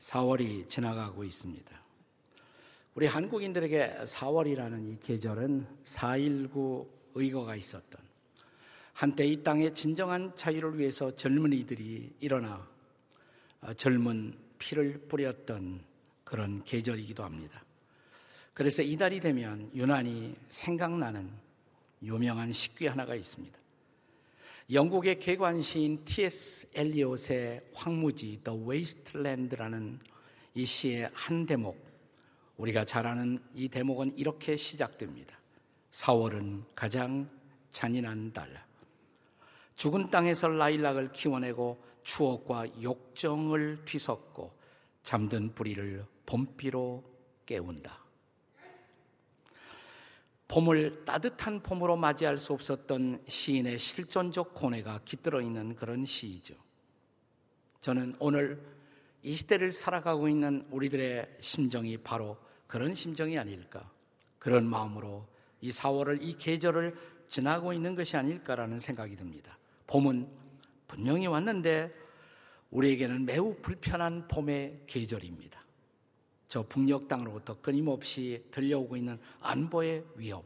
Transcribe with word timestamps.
4월이 0.00 0.68
지나가고 0.68 1.24
있습니다. 1.24 1.82
우리 2.94 3.06
한국인들에게 3.06 4.04
4월이라는 4.04 4.88
이 4.88 4.98
계절은 5.00 5.66
4.19 5.84 6.86
의거가 7.14 7.56
있었던 7.56 8.00
한때 8.92 9.26
이 9.26 9.42
땅의 9.42 9.74
진정한 9.74 10.34
자유를 10.36 10.78
위해서 10.78 11.10
젊은이들이 11.10 12.14
일어나 12.20 12.66
어, 13.60 13.74
젊은 13.74 14.34
피를 14.58 14.98
뿌렸던 15.08 15.84
그런 16.24 16.64
계절이기도 16.64 17.22
합니다. 17.22 17.62
그래서 18.54 18.82
이달이 18.82 19.20
되면 19.20 19.70
유난히 19.74 20.34
생각나는 20.48 21.30
유명한 22.02 22.52
식귀 22.52 22.86
하나가 22.86 23.14
있습니다. 23.14 23.58
영국의 24.72 25.20
개관시인 25.20 26.04
T.S. 26.04 26.68
엘리ot의 26.74 27.60
황무지 27.72 28.40
The 28.42 28.68
Wasteland라는 28.68 30.00
이 30.54 30.64
시의 30.64 31.08
한 31.12 31.46
대목 31.46 31.86
우리가 32.56 32.84
잘 32.84 33.06
아는 33.06 33.38
이 33.54 33.68
대목은 33.68 34.18
이렇게 34.18 34.56
시작됩니다. 34.56 35.38
4월은 35.92 36.64
가장 36.74 37.30
잔인한 37.70 38.32
달. 38.32 38.66
죽은 39.76 40.10
땅에서 40.10 40.48
라일락을 40.48 41.12
키워내고 41.12 41.80
추억과 42.02 42.82
욕정을 42.82 43.84
뒤섞고 43.84 44.52
잠든 45.04 45.54
뿌리를 45.54 46.04
봄비로 46.24 47.04
깨운다. 47.44 48.05
봄을 50.48 51.04
따뜻한 51.04 51.60
봄으로 51.62 51.96
맞이할 51.96 52.38
수 52.38 52.52
없었던 52.52 53.24
시인의 53.26 53.78
실존적 53.78 54.54
고뇌가 54.54 55.00
깃들어 55.04 55.40
있는 55.40 55.74
그런 55.74 56.04
시이죠. 56.04 56.54
저는 57.80 58.16
오늘 58.18 58.64
이 59.22 59.34
시대를 59.34 59.72
살아가고 59.72 60.28
있는 60.28 60.66
우리들의 60.70 61.36
심정이 61.40 61.96
바로 61.98 62.36
그런 62.66 62.94
심정이 62.94 63.38
아닐까. 63.38 63.90
그런 64.38 64.66
마음으로 64.66 65.26
이 65.60 65.70
4월을, 65.70 66.22
이 66.22 66.36
계절을 66.38 66.96
지나고 67.28 67.72
있는 67.72 67.96
것이 67.96 68.16
아닐까라는 68.16 68.78
생각이 68.78 69.16
듭니다. 69.16 69.58
봄은 69.88 70.28
분명히 70.86 71.26
왔는데 71.26 71.92
우리에게는 72.70 73.26
매우 73.26 73.56
불편한 73.60 74.28
봄의 74.28 74.82
계절입니다. 74.86 75.65
저 76.48 76.62
북녘 76.62 77.08
땅으로부터 77.08 77.60
끊임없이 77.60 78.44
들려오고 78.50 78.96
있는 78.96 79.18
안보의 79.40 80.04
위협, 80.16 80.44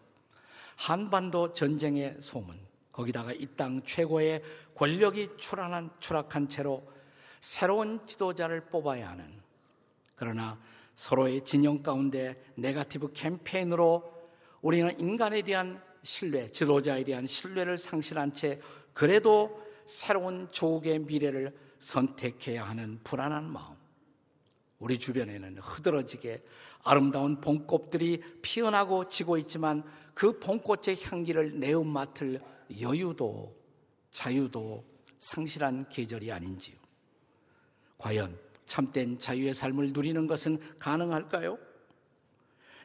한반도 0.76 1.52
전쟁의 1.52 2.16
소문, 2.20 2.58
거기다가 2.92 3.32
이 3.32 3.46
땅 3.56 3.82
최고의 3.84 4.42
권력이 4.74 5.30
추락한, 5.36 5.90
추락한 6.00 6.48
채로 6.48 6.90
새로운 7.40 8.06
지도자를 8.06 8.66
뽑아야 8.66 9.10
하는 9.10 9.40
그러나 10.16 10.58
서로의 10.94 11.44
진영 11.44 11.82
가운데 11.82 12.42
네가티브 12.56 13.12
캠페인으로 13.12 14.12
우리는 14.62 14.98
인간에 14.98 15.40
대한 15.42 15.82
신뢰, 16.02 16.50
지도자에 16.50 17.04
대한 17.04 17.26
신뢰를 17.26 17.78
상실한 17.78 18.34
채 18.34 18.60
그래도 18.92 19.62
새로운 19.86 20.48
조국의 20.50 21.00
미래를 21.00 21.56
선택해야 21.78 22.64
하는 22.64 23.00
불안한 23.02 23.50
마음. 23.50 23.79
우리 24.80 24.98
주변에는 24.98 25.58
흐드러지게 25.58 26.42
아름다운 26.82 27.40
봄꽃들이 27.40 28.22
피어나고 28.42 29.08
지고 29.08 29.36
있지만 29.36 29.84
그 30.14 30.38
봄꽃의 30.40 31.02
향기를 31.02 31.60
내음 31.60 31.86
맡을 31.86 32.40
여유도 32.80 33.54
자유도 34.10 34.84
상실한 35.18 35.88
계절이 35.88 36.32
아닌지요. 36.32 36.76
과연 37.98 38.36
참된 38.66 39.18
자유의 39.18 39.52
삶을 39.52 39.92
누리는 39.92 40.26
것은 40.26 40.58
가능할까요? 40.78 41.58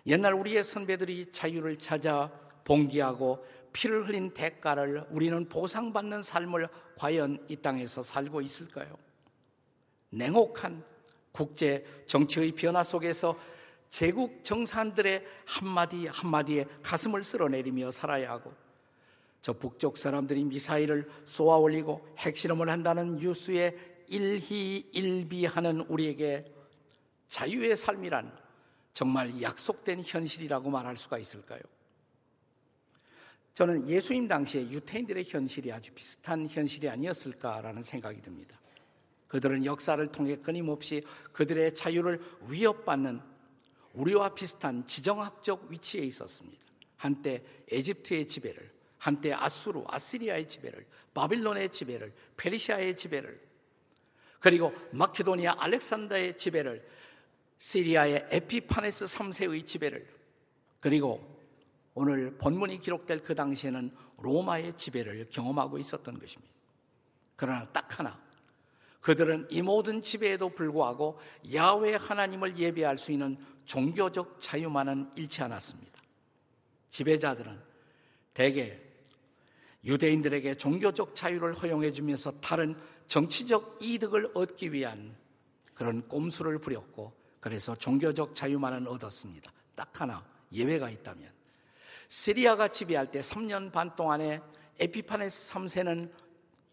옛날 0.07 0.33
우리의 0.33 0.63
선배들이 0.63 1.31
자유를 1.31 1.77
찾아 1.77 2.29
봉기하고 2.65 3.45
피를 3.71 4.07
흘린 4.07 4.33
대가를 4.33 5.05
우리는 5.09 5.47
보상받는 5.47 6.21
삶을 6.21 6.67
과연 6.97 7.45
이 7.47 7.55
땅에서 7.55 8.03
살고 8.03 8.41
있을까요? 8.41 8.97
냉혹한 10.09 10.83
국제 11.35 11.85
정치의 12.05 12.53
변화 12.53 12.81
속에서 12.81 13.37
제국 13.91 14.43
정상들의 14.45 15.25
한마디 15.45 16.07
한마디에 16.07 16.65
가슴을 16.81 17.23
쓸어내리며 17.23 17.91
살아야 17.91 18.31
하고 18.31 18.53
저 19.41 19.51
북쪽 19.51 19.97
사람들이 19.97 20.45
미사일을 20.45 21.09
쏘아 21.25 21.57
올리고 21.57 22.07
핵실험을 22.17 22.69
한다는 22.69 23.17
뉴스에 23.17 23.75
일희일비하는 24.07 25.81
우리에게 25.81 26.45
자유의 27.27 27.75
삶이란 27.75 28.31
정말 28.93 29.41
약속된 29.41 30.03
현실이라고 30.05 30.69
말할 30.69 30.95
수가 30.95 31.17
있을까요? 31.17 31.59
저는 33.55 33.89
예수님 33.89 34.27
당시에 34.29 34.69
유태인들의 34.69 35.25
현실이 35.25 35.71
아주 35.71 35.91
비슷한 35.93 36.47
현실이 36.47 36.87
아니었을까라는 36.89 37.81
생각이 37.81 38.21
듭니다. 38.21 38.57
그들은 39.35 39.65
역사를 39.65 40.07
통해 40.13 40.37
끊임없이 40.37 41.03
그들의 41.33 41.75
자유를 41.75 42.21
위협받는 42.47 43.19
우리와 43.91 44.33
비슷한 44.33 44.87
지정학적 44.87 45.67
위치에 45.69 46.03
있었습니다. 46.03 46.63
한때 46.95 47.43
에집트의 47.69 48.29
지배를, 48.29 48.71
한때 48.97 49.33
아수르, 49.33 49.83
아시리아의 49.87 50.47
지배를, 50.47 50.85
바빌론의 51.13 51.69
지배를, 51.73 52.13
페르시아의 52.37 52.95
지배를, 52.95 53.41
그리고 54.39 54.73
마케도니아 54.91 55.55
알렉산더의 55.57 56.37
지배를, 56.37 56.87
시리아의 57.57 58.27
에피파네스 58.31 59.03
3세의 59.03 59.67
지배를, 59.67 60.07
그리고 60.79 61.43
오늘 61.93 62.37
본문이 62.37 62.79
기록될 62.79 63.21
그 63.21 63.35
당시에는 63.35 63.93
로마의 64.19 64.77
지배를 64.77 65.27
경험하고 65.29 65.77
있었던 65.77 66.17
것입니다. 66.17 66.53
그러나 67.35 67.67
딱 67.73 67.99
하나, 67.99 68.24
그들은 69.05 69.45
이 69.51 69.61
모든 69.61 70.01
지배에도 70.01 70.49
불구하고 70.49 71.19
야외 71.53 71.93
하나님을 71.93 72.57
예배할 72.57 72.97
수 72.97 73.11
있는 73.11 73.37
종교적 73.65 74.41
자유만은 74.41 75.11
잃지 75.15 75.43
않았습니다. 75.43 76.01
지배자들은 76.89 77.55
대개 78.33 78.81
유대인들에게 79.83 80.55
종교적 80.55 81.15
자유를 81.15 81.53
허용해 81.53 81.91
주면서 81.91 82.31
다른 82.41 82.75
정치적 83.05 83.77
이득을 83.79 84.31
얻기 84.33 84.73
위한 84.73 85.15
그런 85.75 86.07
꼼수를 86.07 86.57
부렸고 86.57 87.13
그래서 87.39 87.75
종교적 87.75 88.33
자유만은 88.33 88.87
얻었습니다. 88.87 89.51
딱 89.75 90.01
하나 90.01 90.25
예외가 90.51 90.89
있다면 90.89 91.31
시리아가 92.07 92.69
지배할 92.69 93.11
때 93.11 93.21
3년 93.21 93.71
반 93.71 93.95
동안에 93.95 94.41
에피파네스 94.79 95.53
3세는 95.53 96.24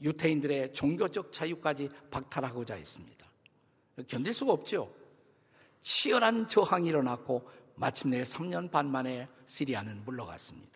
유태인들의 0.02 0.72
종교적 0.74 1.32
자유까지 1.32 1.88
박탈하고자 2.10 2.74
했습니다. 2.74 3.26
견딜 4.08 4.34
수가 4.34 4.52
없죠. 4.52 4.92
치열한 5.82 6.48
저항이 6.48 6.88
일어났고 6.88 7.48
마침내 7.74 8.22
3년 8.22 8.70
반 8.70 8.90
만에 8.90 9.28
시리아는 9.46 10.04
물러갔습니다. 10.04 10.72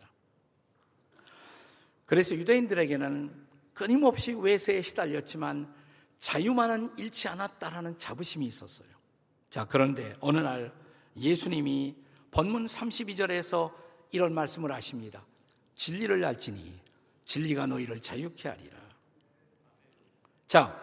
그래서 2.06 2.34
유대인들에게는 2.34 3.47
끊임없이 3.75 4.32
외세에 4.32 4.81
시달렸지만 4.82 5.72
자유만은 6.19 6.94
잃지 6.97 7.28
않았다라는 7.28 7.98
자부심이 7.98 8.47
있었어요. 8.47 8.88
자, 9.50 9.64
그런데 9.64 10.16
어느 10.20 10.38
날 10.38 10.72
예수님이 11.16 11.94
본문 12.31 12.66
32절에서 12.66 13.72
이런 14.12 14.34
말씀을 14.34 14.72
하십니다. 14.72 15.25
진리를 15.75 16.25
알지니 16.25 16.81
진리가 17.25 17.67
너희를 17.67 18.00
자유케 18.00 18.49
하리라. 18.49 18.86
자, 20.46 20.78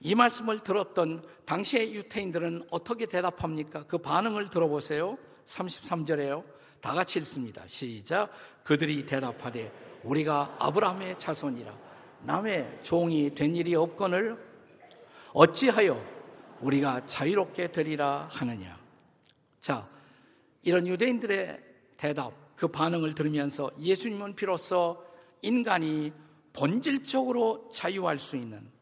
이 0.00 0.14
말씀을 0.14 0.60
들었던 0.60 1.22
당시의 1.44 1.94
유태인들은 1.94 2.68
어떻게 2.70 3.06
대답합니까? 3.06 3.84
그 3.84 3.98
반응을 3.98 4.50
들어보세요. 4.50 5.16
33절에요. 5.46 6.44
다 6.80 6.94
같이 6.94 7.18
읽습니다. 7.20 7.62
시작. 7.66 8.30
그들이 8.64 9.06
대답하되 9.06 9.72
우리가 10.02 10.56
아브라함의 10.58 11.18
자손이라 11.18 11.76
남의 12.22 12.80
종이 12.82 13.34
된 13.34 13.56
일이 13.56 13.74
없거늘 13.74 14.38
어찌하여 15.32 16.00
우리가 16.60 17.06
자유롭게 17.06 17.72
되리라 17.72 18.28
하느냐. 18.30 18.78
자, 19.60 19.86
이런 20.62 20.86
유대인들의 20.86 21.62
대답, 21.96 22.32
그 22.56 22.68
반응을 22.68 23.14
들으면서 23.14 23.70
예수님은 23.78 24.34
비로소 24.34 25.04
인간이 25.42 26.12
본질적으로 26.52 27.70
자유할 27.72 28.18
수 28.18 28.36
있는 28.36 28.77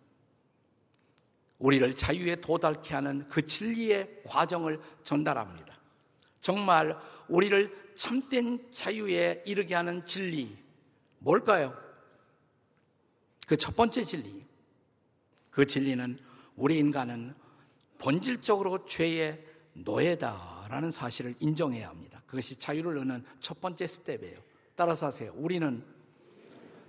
우리를 1.59 1.95
자유에 1.95 2.37
도달케 2.37 2.95
하는 2.95 3.27
그 3.29 3.47
진리의 3.47 4.23
과정을 4.27 4.81
전달합니다. 5.03 5.75
정말 6.41 6.99
우리를 7.29 7.95
참된 7.95 8.71
자유에 8.73 9.43
이르게 9.47 9.75
하는 9.75 10.05
진리, 10.07 10.57
뭘까요? 11.19 11.75
그 13.47 13.57
첫 13.57 13.77
번째 13.77 14.05
진리. 14.05 14.45
그 15.51 15.65
진리는 15.65 16.19
우리 16.57 16.79
인간은 16.79 17.35
본질적으로 17.99 18.85
죄의 18.85 19.43
노예다라는 19.73 20.91
사실을 20.91 21.35
인정해야 21.41 21.89
합니다. 21.89 22.23
그것이 22.27 22.57
자유를 22.57 22.99
얻는 22.99 23.25
첫 23.41 23.61
번째 23.61 23.87
스텝이에요. 23.87 24.39
따라서 24.75 25.07
하세요. 25.07 25.33
우리는 25.37 25.83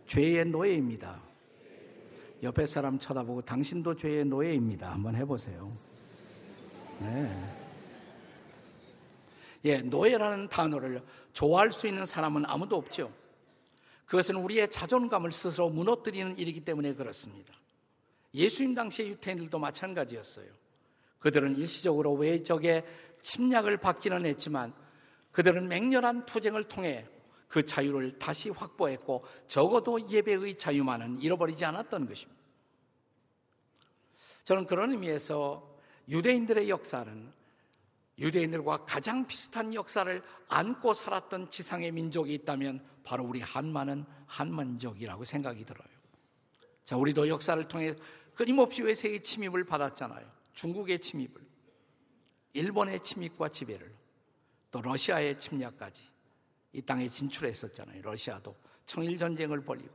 죄의 0.08 0.46
노예입니다. 0.46 1.22
옆에 2.44 2.66
사람 2.66 3.00
쳐다보고 3.00 3.42
당신도 3.42 3.96
죄의 3.96 4.26
노예입니다. 4.26 4.92
한번 4.92 5.16
해보세요. 5.16 5.76
네. 7.00 7.54
예, 9.66 9.78
노예라는 9.82 10.50
단어를 10.50 11.02
좋아할 11.34 11.72
수 11.72 11.88
있는 11.88 12.06
사람은 12.06 12.46
아무도 12.46 12.78
없죠. 12.78 13.12
그것은 14.06 14.36
우리의 14.38 14.70
자존감을 14.70 15.32
스스로 15.32 15.70
무너뜨리는 15.70 16.38
일이기 16.38 16.62
때문에 16.62 16.94
그렇습니다. 16.94 17.54
예수님 18.34 18.74
당시의 18.74 19.10
유태인들도 19.10 19.58
마찬가지였어요. 19.58 20.48
그들은 21.20 21.58
일시적으로 21.58 22.14
외적의 22.14 22.86
침략을 23.22 23.78
받기는 23.78 24.26
했지만 24.26 24.74
그들은 25.32 25.68
맹렬한 25.68 26.26
투쟁을 26.26 26.64
통해 26.66 27.06
그 27.48 27.66
자유를 27.66 28.20
다시 28.20 28.50
확보했고 28.50 29.24
적어도 29.48 30.10
예배의 30.10 30.58
자유만은 30.58 31.22
잃어버리지 31.22 31.64
않았던 31.66 32.08
것입니다. 32.08 32.42
저는 34.44 34.66
그런 34.66 34.92
의미에서 34.92 35.78
유대인들의 36.10 36.70
역사는 36.70 37.38
유대인들과 38.20 38.86
가장 38.86 39.28
비슷한 39.28 39.74
역사를 39.74 40.24
안고 40.50 40.94
살았던 40.94 41.52
지상의 41.52 41.92
민족이 41.92 42.34
있다면 42.34 42.84
바로 43.04 43.24
우리 43.24 43.42
한만은 43.42 44.06
한만족이라고 44.26 45.24
생각이 45.24 45.64
들어요. 45.66 45.88
자, 46.84 46.98
우리도 46.98 47.28
역사를 47.28 47.62
통해 47.68 47.96
끊임없이 48.34 48.82
외세의 48.82 49.24
침입을 49.24 49.66
받았잖아요. 49.66 50.26
중국의 50.54 51.00
침입을, 51.00 51.34
일본의 52.54 53.04
침입과 53.04 53.50
지배를, 53.50 53.94
또 54.72 54.82
러시아의 54.82 55.38
침략까지 55.40 56.02
이 56.74 56.82
땅에 56.82 57.08
진출했었잖아요. 57.08 58.02
러시아도 58.02 58.56
청일 58.86 59.18
전쟁을 59.18 59.64
벌이고 59.64 59.90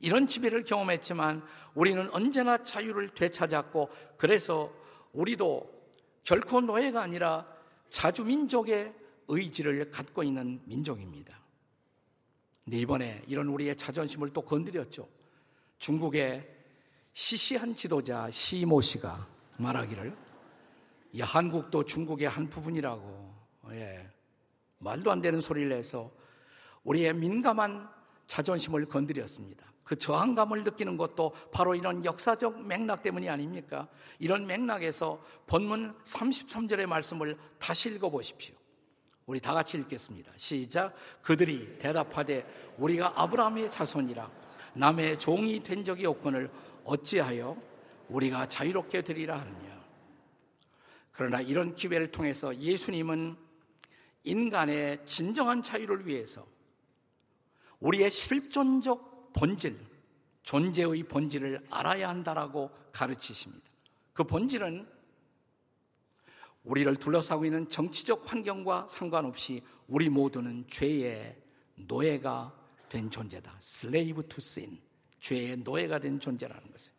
이런 0.00 0.26
지배를 0.26 0.64
경험했지만 0.64 1.42
우리는 1.74 2.10
언제나 2.10 2.62
자유를 2.62 3.10
되찾았고 3.10 3.88
그래서 4.18 4.72
우리도 5.12 5.70
결코 6.24 6.60
노예가 6.60 7.02
아니라 7.02 7.46
자주민족의 7.90 8.94
의지를 9.28 9.90
갖고 9.90 10.22
있는 10.22 10.60
민족입니다. 10.64 11.40
근데 12.64 12.78
이번에 12.78 13.22
이런 13.26 13.48
우리의 13.48 13.76
자존심을 13.76 14.32
또 14.32 14.42
건드렸죠. 14.42 15.08
중국의 15.78 16.48
시시한 17.12 17.74
지도자 17.74 18.30
시모 18.30 18.80
씨가 18.80 19.28
말하기를 19.58 20.16
이 21.12 21.20
한국도 21.20 21.84
중국의 21.84 22.28
한 22.28 22.48
부분이라고 22.48 23.34
예, 23.72 24.08
말도 24.82 25.10
안 25.10 25.20
되는 25.20 25.40
소리를 25.40 25.72
해서 25.72 26.10
우리의 26.84 27.14
민감한 27.14 27.88
자존심을 28.26 28.86
건드렸습니다. 28.86 29.72
그 29.84 29.96
저항감을 29.96 30.64
느끼는 30.64 30.96
것도 30.96 31.34
바로 31.52 31.74
이런 31.74 32.04
역사적 32.04 32.66
맥락 32.66 33.02
때문이 33.02 33.28
아닙니까? 33.28 33.88
이런 34.18 34.46
맥락에서 34.46 35.22
본문 35.46 35.94
33절의 36.04 36.86
말씀을 36.86 37.36
다시 37.58 37.90
읽어보십시오. 37.90 38.54
우리 39.26 39.40
다 39.40 39.54
같이 39.54 39.78
읽겠습니다. 39.78 40.32
시작. 40.36 40.94
그들이 41.22 41.78
대답하되 41.78 42.74
우리가 42.78 43.12
아브라함의 43.20 43.70
자손이라 43.70 44.30
남의 44.74 45.18
종이 45.18 45.62
된 45.62 45.84
적이 45.84 46.06
없거늘 46.06 46.50
어찌하여 46.84 47.56
우리가 48.08 48.46
자유롭게 48.46 49.02
되리라 49.02 49.38
하느냐. 49.38 49.82
그러나 51.12 51.40
이런 51.40 51.74
기회를 51.74 52.10
통해서 52.10 52.56
예수님은 52.56 53.36
인간의 54.24 55.04
진정한 55.06 55.62
자유를 55.62 56.06
위해서 56.06 56.46
우리의 57.80 58.10
실존적 58.10 59.32
본질, 59.32 59.78
존재의 60.42 61.02
본질을 61.04 61.66
알아야 61.70 62.08
한다라고 62.08 62.70
가르치십니다. 62.92 63.64
그 64.12 64.24
본질은 64.24 64.86
우리를 66.64 66.94
둘러싸고 66.96 67.44
있는 67.44 67.68
정치적 67.68 68.30
환경과 68.30 68.86
상관없이 68.88 69.62
우리 69.88 70.08
모두는 70.08 70.64
죄의 70.68 71.36
노예가 71.74 72.54
된 72.88 73.10
존재다. 73.10 73.56
slave 73.60 74.22
to 74.28 74.36
sin. 74.38 74.80
죄의 75.18 75.58
노예가 75.58 75.98
된 75.98 76.20
존재라는 76.20 76.70
것이에요. 76.70 76.96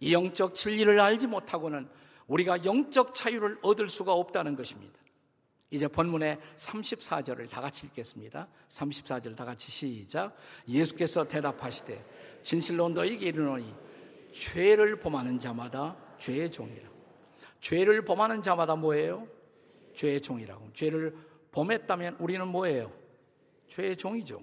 이 0.00 0.12
영적 0.12 0.54
진리를 0.54 0.98
알지 1.00 1.26
못하고는 1.28 1.88
우리가 2.26 2.64
영적 2.64 3.14
자유를 3.14 3.58
얻을 3.62 3.88
수가 3.88 4.12
없다는 4.12 4.56
것입니다. 4.56 4.98
이제 5.72 5.88
본문의 5.88 6.38
34절을 6.54 7.48
다 7.48 7.62
같이 7.62 7.86
읽겠습니다. 7.86 8.46
34절 8.68 9.34
다 9.34 9.46
같이 9.46 9.70
시작. 9.72 10.36
예수께서 10.68 11.26
대답하시되 11.26 12.04
진실로 12.42 12.90
너희에게 12.90 13.28
이르노니 13.28 13.74
죄를 14.32 14.98
범하는 15.00 15.38
자마다 15.38 15.96
죄의 16.18 16.50
종이라. 16.50 16.90
죄를 17.60 18.04
범하는 18.04 18.42
자마다 18.42 18.76
뭐예요? 18.76 19.26
죄의 19.94 20.20
종이라고. 20.20 20.74
죄를 20.74 21.16
범했다면 21.52 22.16
우리는 22.20 22.46
뭐예요? 22.46 22.92
죄의 23.68 23.96
종이죠. 23.96 24.42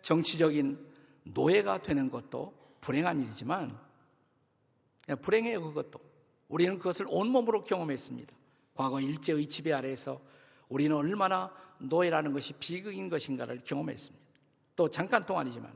정치적인 0.00 0.78
노예가 1.24 1.82
되는 1.82 2.08
것도 2.08 2.54
불행한 2.80 3.20
일이지만 3.20 3.78
불행해요 5.20 5.62
그것도. 5.62 6.00
우리는 6.48 6.78
그것을 6.78 7.04
온몸으로 7.10 7.64
경험했습니다. 7.64 8.34
과거 8.74 9.00
일제의 9.00 9.48
지배 9.48 9.72
아래에서 9.72 10.20
우리는 10.68 10.94
얼마나 10.94 11.52
노예라는 11.78 12.32
것이 12.32 12.52
비극인 12.54 13.08
것인가를 13.08 13.62
경험했습니다. 13.64 14.24
또 14.76 14.88
잠깐 14.88 15.24
동안이지만 15.24 15.72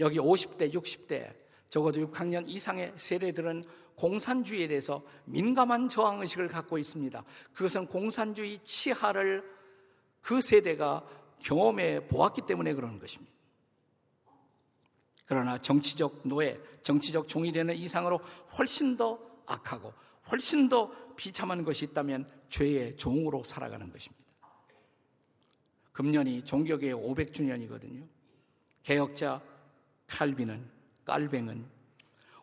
여기 0.00 0.18
50대, 0.18 0.72
60대 0.72 1.34
적어도 1.70 2.00
6학년 2.00 2.46
이상의 2.46 2.92
세대들은 2.96 3.64
공산주의에 3.94 4.68
대해서 4.68 5.02
민감한 5.24 5.88
저항의식을 5.88 6.48
갖고 6.48 6.76
있습니다. 6.76 7.24
그것은 7.54 7.86
공산주의 7.86 8.58
치하를 8.64 9.44
그 10.20 10.40
세대가 10.40 11.06
경험해 11.40 12.08
보았기 12.08 12.42
때문에 12.42 12.74
그러는 12.74 12.98
것입니다. 12.98 13.32
그러나 15.24 15.58
정치적 15.58 16.22
노예, 16.24 16.60
정치적 16.82 17.28
종이 17.28 17.52
되는 17.52 17.74
이상으로 17.74 18.20
훨씬 18.58 18.96
더 18.96 19.18
악하고 19.46 19.92
훨씬 20.30 20.68
더 20.68 20.90
비참한 21.16 21.64
것이 21.64 21.86
있다면 21.86 22.30
죄의 22.48 22.96
종으로 22.96 23.42
살아가는 23.42 23.90
것입니다. 23.90 24.22
금년이 25.92 26.44
종교계의 26.44 26.94
500주년이거든요. 26.94 28.06
개혁자 28.82 29.42
칼빈은 30.06 30.68
깔뱅은 31.04 31.66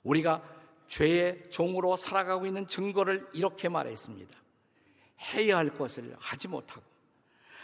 우리가 0.04 0.44
죄의 0.88 1.50
종으로 1.50 1.96
살아가고 1.96 2.46
있는 2.46 2.68
증거를 2.68 3.28
이렇게 3.34 3.70
말했습니다. 3.70 4.36
해야 5.34 5.58
할 5.58 5.74
것을 5.74 6.16
하지 6.20 6.48
못하고 6.48 6.84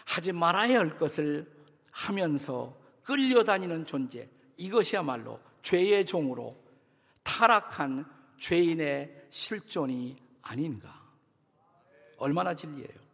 하지 0.06 0.32
말아야 0.32 0.80
할 0.80 0.98
것을 0.98 1.52
하면서 1.92 2.78
끌려다니는 3.04 3.86
존재 3.86 4.30
이것이야말로 4.58 5.40
죄의 5.62 6.06
종으로 6.06 6.62
타락한 7.24 8.06
죄인의 8.38 9.15
실존이 9.30 10.18
아닌가. 10.42 11.02
얼마나 12.18 12.54
진리예요. 12.54 13.06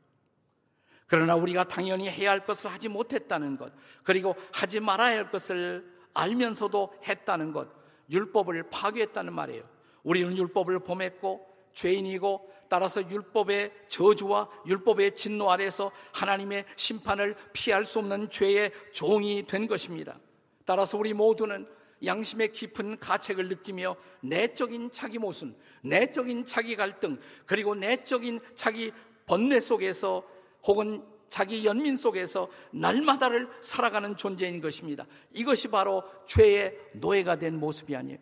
그러나 1.07 1.35
우리가 1.35 1.65
당연히 1.65 2.09
해야 2.09 2.31
할 2.31 2.45
것을 2.45 2.71
하지 2.71 2.87
못했다는 2.87 3.57
것, 3.57 3.73
그리고 4.03 4.35
하지 4.53 4.79
말아야 4.79 5.17
할 5.17 5.31
것을 5.31 5.85
알면서도 6.13 6.93
했다는 7.05 7.51
것, 7.51 7.67
율법을 8.09 8.69
파괴했다는 8.69 9.33
말이에요. 9.33 9.63
우리는 10.03 10.37
율법을 10.37 10.79
범했고 10.79 11.47
죄인이고 11.73 12.51
따라서 12.69 13.01
율법의 13.09 13.73
저주와 13.89 14.49
율법의 14.65 15.17
진노 15.17 15.51
아래서 15.51 15.91
하나님의 16.13 16.65
심판을 16.77 17.35
피할 17.51 17.85
수 17.85 17.99
없는 17.99 18.29
죄의 18.29 18.71
종이 18.93 19.45
된 19.45 19.67
것입니다. 19.67 20.17
따라서 20.65 20.97
우리 20.97 21.13
모두는 21.13 21.67
양심의 22.03 22.51
깊은 22.51 22.99
가책을 22.99 23.47
느끼며 23.47 23.95
내적인 24.21 24.91
자기 24.91 25.19
모순, 25.19 25.55
내적인 25.81 26.45
자기 26.45 26.75
갈등, 26.75 27.19
그리고 27.45 27.75
내적인 27.75 28.39
자기 28.55 28.91
번뇌 29.25 29.59
속에서 29.59 30.23
혹은 30.63 31.03
자기 31.29 31.65
연민 31.65 31.95
속에서 31.95 32.49
날마다를 32.71 33.49
살아가는 33.61 34.17
존재인 34.17 34.59
것입니다. 34.59 35.05
이것이 35.33 35.69
바로 35.69 36.03
죄의 36.27 36.77
노예가 36.93 37.37
된 37.37 37.57
모습이 37.57 37.95
아니에요. 37.95 38.19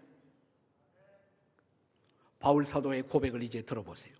바울 2.38 2.65
사도의 2.65 3.03
고백을 3.03 3.43
이제 3.43 3.63
들어보세요. 3.63 4.13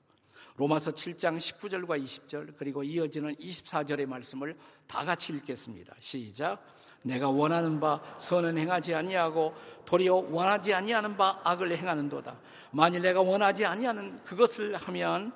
로마서 0.58 0.92
7장 0.92 1.38
19절과 1.38 2.04
20절 2.04 2.56
그리고 2.58 2.84
이어지는 2.84 3.36
24절의 3.36 4.08
말씀을 4.08 4.58
다 4.88 5.06
같이 5.06 5.32
읽겠습니다. 5.34 5.96
시작. 6.00 6.62
내가 7.02 7.30
원하는 7.30 7.80
바 7.80 8.02
선은 8.18 8.58
행하지 8.58 8.94
아니하고 8.94 9.54
도리어 9.86 10.28
원하지 10.30 10.74
아니하는 10.74 11.18
바 11.18 11.40
악을 11.44 11.76
행하는도다. 11.76 12.36
만일 12.72 13.02
내가 13.02 13.22
원하지 13.22 13.66
아니하는 13.66 14.24
그것을 14.24 14.76
하면 14.76 15.32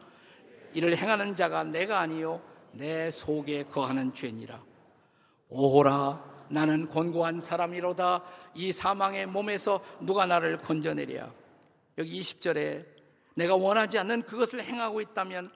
이를 0.74 0.96
행하는 0.96 1.36
자가 1.36 1.63
내가 1.63 2.00
아니요 2.00 2.41
내 2.72 3.10
속에 3.10 3.63
거하는 3.63 4.13
죄니라. 4.13 4.62
오호라 5.50 6.34
나는 6.50 6.88
곤고한 6.88 7.41
사람이로다 7.41 8.24
이 8.55 8.72
사망의 8.72 9.27
몸에서 9.27 9.82
누가 10.00 10.25
나를 10.25 10.58
건져내랴. 10.58 11.32
여기 12.00 12.20
20절에 12.20 12.86
내가 13.36 13.55
원하지 13.55 13.98
않는 14.00 14.24
그것을 14.24 14.63
행하고 14.63 15.01
있다면 15.01 15.51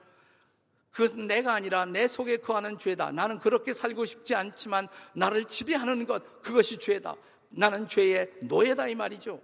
그것은 0.97 1.27
내가 1.27 1.53
아니라 1.53 1.85
내 1.85 2.07
속에 2.07 2.37
거하는 2.37 2.79
죄다. 2.79 3.11
나는 3.11 3.37
그렇게 3.37 3.71
살고 3.71 4.05
싶지 4.05 4.33
않지만 4.33 4.87
나를 5.13 5.45
지배하는 5.45 6.07
것, 6.07 6.41
그것이 6.41 6.79
죄다. 6.79 7.15
나는 7.49 7.87
죄의 7.87 8.31
노예다 8.41 8.87
이 8.87 8.95
말이죠. 8.95 9.39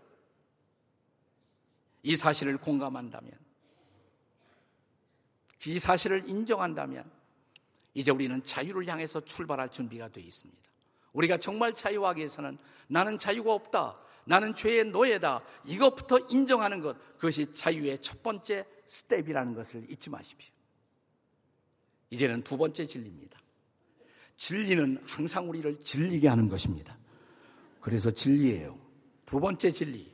이 2.01 2.15
사실을 2.15 2.57
공감한다면, 2.57 3.31
이 5.67 5.77
사실을 5.77 6.27
인정한다면, 6.27 7.03
이제 7.93 8.09
우리는 8.09 8.43
자유를 8.43 8.87
향해서 8.87 9.19
출발할 9.23 9.69
준비가 9.69 10.07
되어 10.07 10.23
있습니다. 10.23 10.59
우리가 11.11 11.37
정말 11.37 11.75
자유하기 11.75 12.17
위해서는 12.17 12.57
나는 12.87 13.19
자유가 13.19 13.53
없다. 13.53 13.95
나는 14.25 14.55
죄의 14.55 14.85
노예다. 14.85 15.43
이것부터 15.65 16.17
인정하는 16.29 16.81
것, 16.81 16.97
그것이 17.17 17.53
자유의 17.53 18.01
첫 18.01 18.23
번째 18.23 18.65
스텝이라는 18.87 19.53
것을 19.53 19.85
잊지 19.91 20.09
마십시오. 20.09 20.52
이제는 22.13 22.43
두 22.43 22.57
번째 22.57 22.85
진리입니다. 22.85 23.39
진리는 24.37 24.99
항상 25.03 25.49
우리를 25.49 25.83
진리게 25.83 26.27
하는 26.27 26.47
것입니다. 26.47 26.95
그래서 27.81 28.11
진리예요. 28.11 28.77
두 29.25 29.39
번째 29.39 29.71
진리. 29.71 30.13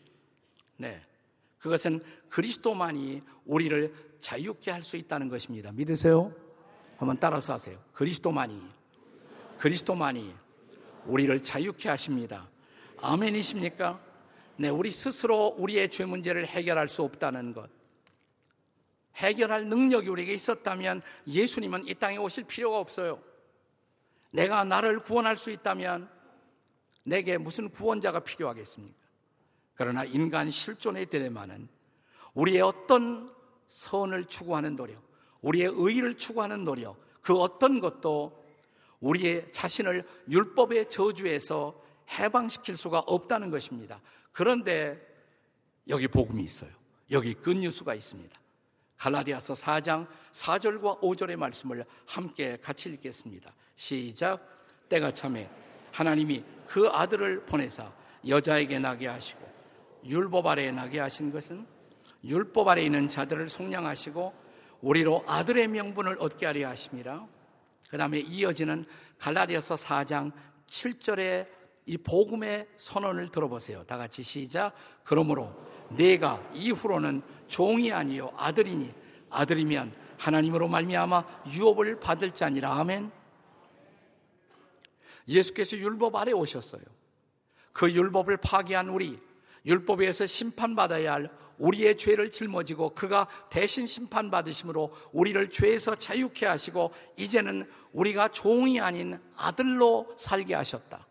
네. 0.78 1.02
그것은 1.58 2.02
그리스도만이 2.30 3.22
우리를 3.46 3.94
자유케 4.20 4.72
할 4.72 4.82
수 4.82 4.96
있다는 4.96 5.28
것입니다. 5.28 5.74
믿으세요? 5.74 6.34
한번 6.98 7.18
따라서 7.20 7.54
하세요. 7.54 7.78
그리스도만이, 7.92 8.62
그리스도만이 9.58 10.34
우리를 11.06 11.44
자유케 11.44 11.90
하십니다. 11.90 12.50
아멘이십니까? 13.02 14.00
네, 14.58 14.70
우리 14.70 14.90
스스로 14.92 15.56
우리의 15.58 15.90
죄 15.90 16.06
문제를 16.06 16.46
해결할 16.46 16.88
수 16.88 17.04
없다는 17.04 17.54
것. 17.54 17.70
해결할 19.20 19.68
능력이 19.68 20.10
우리에게 20.10 20.34
있었다면 20.34 21.02
예수님은 21.28 21.88
이 21.88 21.94
땅에 21.94 22.18
오실 22.18 22.46
필요가 22.46 22.80
없어요. 22.80 23.22
내가 24.32 24.64
나를 24.64 25.00
구원할 25.00 25.38
수 25.38 25.52
있다면 25.52 26.10
내게 27.04 27.38
무슨 27.38 27.70
구원자가 27.70 28.22
필요하겠습니까? 28.22 28.98
그러나 29.76 30.04
인간 30.04 30.52
실존의 30.52 31.08
딜레마는 31.08 31.68
우리의 32.34 32.62
어떤 32.62 33.34
선을 33.68 34.26
추구하는 34.26 34.76
노력, 34.76 35.02
우리의 35.42 35.72
의의를 35.74 36.16
추구하는 36.16 36.64
노력, 36.64 37.00
그 37.22 37.38
어떤 37.38 37.80
것도 37.80 38.44
우리의 39.00 39.52
자신을 39.52 40.06
율법의 40.30 40.90
저주에서 40.90 41.82
해방시킬 42.12 42.76
수가 42.76 43.00
없다는 43.00 43.50
것입니다. 43.50 44.02
그런데 44.32 45.00
여기 45.88 46.08
복음이 46.08 46.44
있어요. 46.44 46.72
여기 47.12 47.34
끝뉴스가 47.34 47.96
있습니다. 47.96 48.40
갈라디아서 49.00 49.54
4장 49.54 50.06
4절과 50.34 51.02
5절의 51.02 51.38
말씀을 51.38 51.86
함께 52.06 52.58
같이 52.62 52.90
읽겠습니다. 52.90 53.54
시작. 53.76 54.40
때가 54.90 55.12
참에 55.12 55.50
하나님이 55.92 56.44
그 56.68 56.88
아들을 56.90 57.46
보내사 57.46 57.92
여자에게 58.28 58.78
나게 58.80 59.08
하시고 59.08 59.48
율법 60.06 60.46
아래에 60.46 60.72
나게 60.72 61.00
하신 61.00 61.32
것은 61.32 61.66
율법 62.26 62.68
아래에 62.68 62.86
있는 62.86 63.10
자들을 63.10 63.48
속량하시고 63.48 64.34
우리로 64.82 65.24
아들의 65.26 65.68
명분을 65.70 66.18
얻게 66.20 66.46
하려 66.46 66.68
하심이라. 66.70 67.26
그 67.90 67.98
다음에 67.98 68.20
이어지는 68.20 68.86
갈라디아서 69.18 69.76
4장 69.76 70.32
7절의 70.68 71.48
이 71.86 71.98
복음의 71.98 72.68
선언을 72.76 73.30
들어보세요. 73.30 73.84
다 73.86 73.98
같이 73.98 74.22
시작. 74.22 74.74
그러므로 75.04 75.56
내가 75.90 76.42
이후로는 76.54 77.22
종이 77.48 77.92
아니요 77.92 78.32
아들이니 78.38 78.94
아들이면 79.30 79.94
하나님으로 80.18 80.68
말미암아 80.68 81.24
유업을 81.56 82.00
받을 82.00 82.32
자니라 82.32 82.78
아멘. 82.80 83.12
예수께서 85.28 85.78
율법 85.78 86.16
아래 86.16 86.32
오셨어요. 86.32 86.82
그 87.72 87.92
율법을 87.92 88.38
파괴한 88.38 88.90
우리 88.90 89.20
율법에서 89.66 90.26
심판받아야 90.26 91.14
할 91.14 91.32
우리의 91.58 91.98
죄를 91.98 92.32
짊어지고 92.32 92.96
그가 92.96 93.28
대신 93.50 93.86
심판받으심으로 93.86 94.96
우리를 95.12 95.50
죄에서 95.50 95.96
자유케 95.96 96.46
하시고 96.46 96.94
이제는 97.18 97.70
우리가 97.92 98.30
종이 98.30 98.80
아닌 98.80 99.20
아들로 99.38 100.14
살게 100.18 100.56
하셨다. 100.56 101.06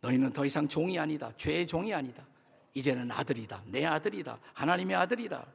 너희는 0.00 0.32
더 0.32 0.44
이상 0.44 0.68
종이 0.68 0.98
아니다. 0.98 1.32
죄의 1.36 1.66
종이 1.66 1.92
아니다. 1.92 2.24
이제는 2.78 3.10
아들이다. 3.10 3.62
내 3.66 3.84
아들이다. 3.84 4.38
하나님의 4.54 4.96
아들이다. 4.96 5.46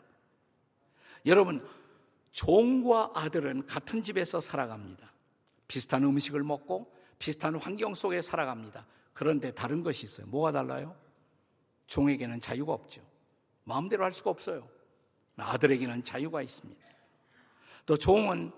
여러분, 1.25 1.65
종과 2.31 3.11
아들은 3.13 3.65
같은 3.65 4.03
집에서 4.03 4.41
살아갑니다. 4.41 5.11
비슷한 5.67 6.03
음식을 6.03 6.43
먹고 6.43 6.93
비슷한 7.17 7.55
환경 7.55 7.93
속에 7.93 8.21
살아갑니다. 8.21 8.85
그런데 9.13 9.53
다른 9.53 9.83
것이 9.83 10.03
있어요. 10.05 10.27
뭐가 10.27 10.51
달라요? 10.51 10.95
종에게는 11.87 12.41
자유가 12.41 12.73
없죠. 12.73 13.01
마음대로 13.63 14.03
할 14.03 14.11
수가 14.11 14.29
없어요. 14.29 14.67
아들에게는 15.37 16.03
자유가 16.03 16.41
있습니다. 16.41 16.81
또 17.85 17.97
종은 17.97 18.51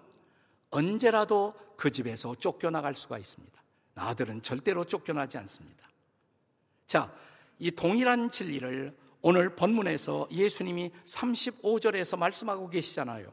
언제라도 0.72 1.54
그 1.78 1.92
집에서 1.92 2.34
쫓겨나갈 2.36 2.96
수가 2.96 3.20
있습니다. 3.20 3.62
아들은 3.96 4.42
절대로 4.42 4.84
쫓겨나지 4.84 5.38
않습니다. 5.38 5.88
자, 6.88 7.14
이 7.60 7.72
동일한 7.72 8.32
진리를 8.32 8.96
오늘 9.22 9.56
본문에서 9.56 10.28
예수님이 10.32 10.92
35절에서 11.06 12.18
말씀하고 12.18 12.70
계시잖아요. 12.70 13.32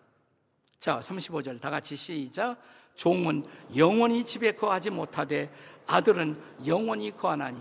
자, 0.81 1.01
35절 1.01 1.61
다 1.61 1.71
같이 1.71 1.97
시작. 1.97 2.57
종은 2.95 3.45
영원히 3.77 4.25
집에 4.25 4.53
거하지 4.53 4.91
못하되 4.91 5.53
아들은 5.87 6.41
영원히 6.67 7.11
거하나니. 7.11 7.61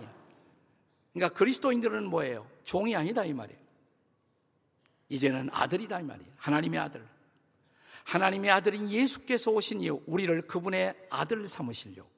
그러니까 1.13 1.37
그리스도인들은 1.37 2.05
뭐예요? 2.05 2.47
종이 2.63 2.95
아니다 2.95 3.25
이 3.25 3.33
말이에요. 3.33 3.59
이제는 5.09 5.49
아들이다 5.51 5.99
이 5.99 6.03
말이에요. 6.03 6.31
하나님의 6.37 6.79
아들. 6.79 7.05
하나님의 8.05 8.49
아들인 8.49 8.89
예수께서 8.89 9.51
오신 9.51 9.81
이후 9.81 10.01
우리를 10.05 10.41
그분의 10.47 10.95
아들 11.09 11.45
삼으시려고 11.47 12.09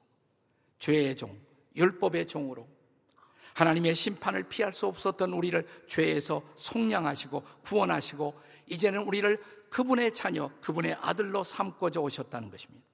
죄의 0.78 1.16
종, 1.16 1.36
율법의 1.76 2.26
종으로 2.26 2.68
하나님의 3.54 3.94
심판을 3.94 4.44
피할 4.44 4.72
수 4.72 4.86
없었던 4.86 5.32
우리를 5.32 5.66
죄에서 5.86 6.42
속량하시고 6.56 7.42
구원하시고 7.64 8.34
이제는 8.66 9.02
우리를 9.02 9.42
그분의 9.70 10.12
자녀, 10.12 10.50
그분의 10.60 10.96
아들로 11.00 11.42
삼고자 11.42 12.00
오셨다는 12.00 12.50
것입니다. 12.50 12.84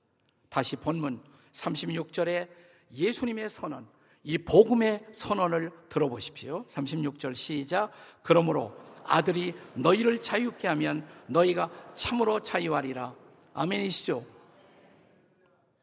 다시 0.49 0.77
본문 0.77 1.23
36절에 1.53 2.49
예수님의 2.93 3.51
선언, 3.51 3.87
이 4.23 4.37
복음의 4.39 5.07
선언을 5.13 5.71
들어보십시오. 5.89 6.65
36절 6.67 7.35
시작. 7.35 7.91
그러므로 8.23 8.77
아들이 9.05 9.55
너희를 9.75 10.21
자유케 10.21 10.69
하면 10.69 11.07
너희가 11.27 11.71
참으로 11.95 12.41
자유하리라. 12.41 13.15
아멘이시죠? 13.55 14.25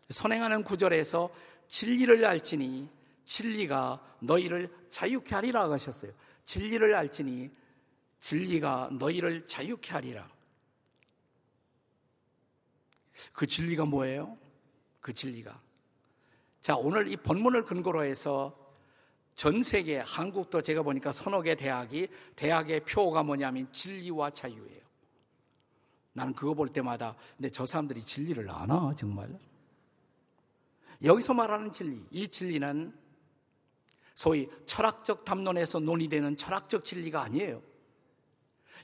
선행하는 0.09 0.63
구절에서 0.63 1.29
진리를 1.67 2.23
알지니 2.25 2.89
진리가 3.27 4.01
너희를 4.21 4.73
자유케 4.89 5.35
하리라 5.35 5.69
하셨어요. 5.69 6.11
진리를 6.45 6.95
알지니 6.95 7.51
진리가 8.21 8.89
너희를 8.93 9.45
자유케 9.45 9.91
하리라. 9.91 10.27
그 13.33 13.45
진리가 13.45 13.85
뭐예요? 13.85 14.37
그 15.01 15.13
진리가. 15.13 15.61
자, 16.61 16.75
오늘 16.75 17.07
이 17.09 17.17
본문을 17.17 17.63
근거로 17.65 18.03
해서 18.03 18.65
전 19.35 19.61
세계, 19.61 19.99
한국도 19.99 20.61
제가 20.61 20.81
보니까 20.81 21.11
서너 21.11 21.41
개 21.41 21.55
대학이, 21.55 22.07
대학의 22.35 22.85
표가 22.85 23.23
뭐냐면 23.23 23.71
진리와 23.71 24.31
자유예요. 24.31 24.81
나는 26.13 26.33
그거 26.33 26.53
볼 26.53 26.69
때마다, 26.69 27.15
근데 27.35 27.49
저 27.49 27.65
사람들이 27.65 28.03
진리를 28.03 28.49
아나, 28.49 28.93
정말? 28.95 29.37
여기서 31.03 31.33
말하는 31.33 31.71
진리, 31.71 32.03
이 32.09 32.27
진리는 32.27 33.06
소위 34.17 34.49
철학적 34.65 35.25
담론에서 35.25 35.79
논의되는 35.79 36.37
철학적 36.37 36.83
진리가 36.85 37.21
아니에요. 37.21 37.61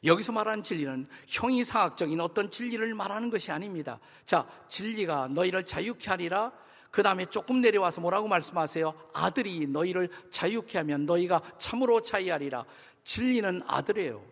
여기서 0.04 0.32
말하는 0.32 0.64
진리는 0.64 1.08
형이상학적인 1.28 2.22
어떤 2.22 2.52
진리를 2.52 2.94
말하는 2.94 3.32
것이 3.32 3.52
아닙니다. 3.52 4.00
자, 4.28 4.48
진리가 4.70 5.30
너희를 5.30 5.66
자유케 5.66 6.08
하리라. 6.12 6.52
그 6.92 7.02
다음에 7.02 7.26
조금 7.26 7.62
내려와서 7.62 8.00
뭐라고 8.00 8.28
말씀하세요? 8.28 8.94
아들이 9.16 9.66
너희를 9.66 10.10
자유케 10.30 10.78
하면 10.78 11.08
너희가 11.08 11.42
참으로 11.58 12.04
자유하리라. 12.04 12.66
진리는 13.04 13.64
아들이에요. 13.66 14.24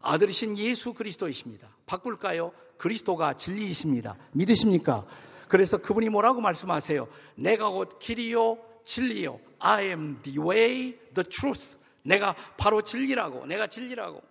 아들이신 0.00 0.58
예수 0.58 0.92
그리스도이십니다. 0.92 1.74
바꿀까요? 1.86 2.52
그리스도가 2.76 3.38
진리이십니다. 3.38 4.18
믿으십니까? 4.32 5.06
그래서 5.48 5.78
그분이 5.78 6.10
뭐라고 6.10 6.42
말씀하세요? 6.42 7.08
내가 7.36 7.70
곧 7.70 7.98
길이요, 7.98 8.67
진리요. 8.88 9.38
I 9.58 9.84
am 9.84 10.20
the 10.22 10.40
way, 10.40 10.98
the 11.14 11.28
truth. 11.28 11.76
내가 12.02 12.34
바로 12.56 12.80
진리라고. 12.80 13.44
내가 13.44 13.66
진리라고. 13.66 14.22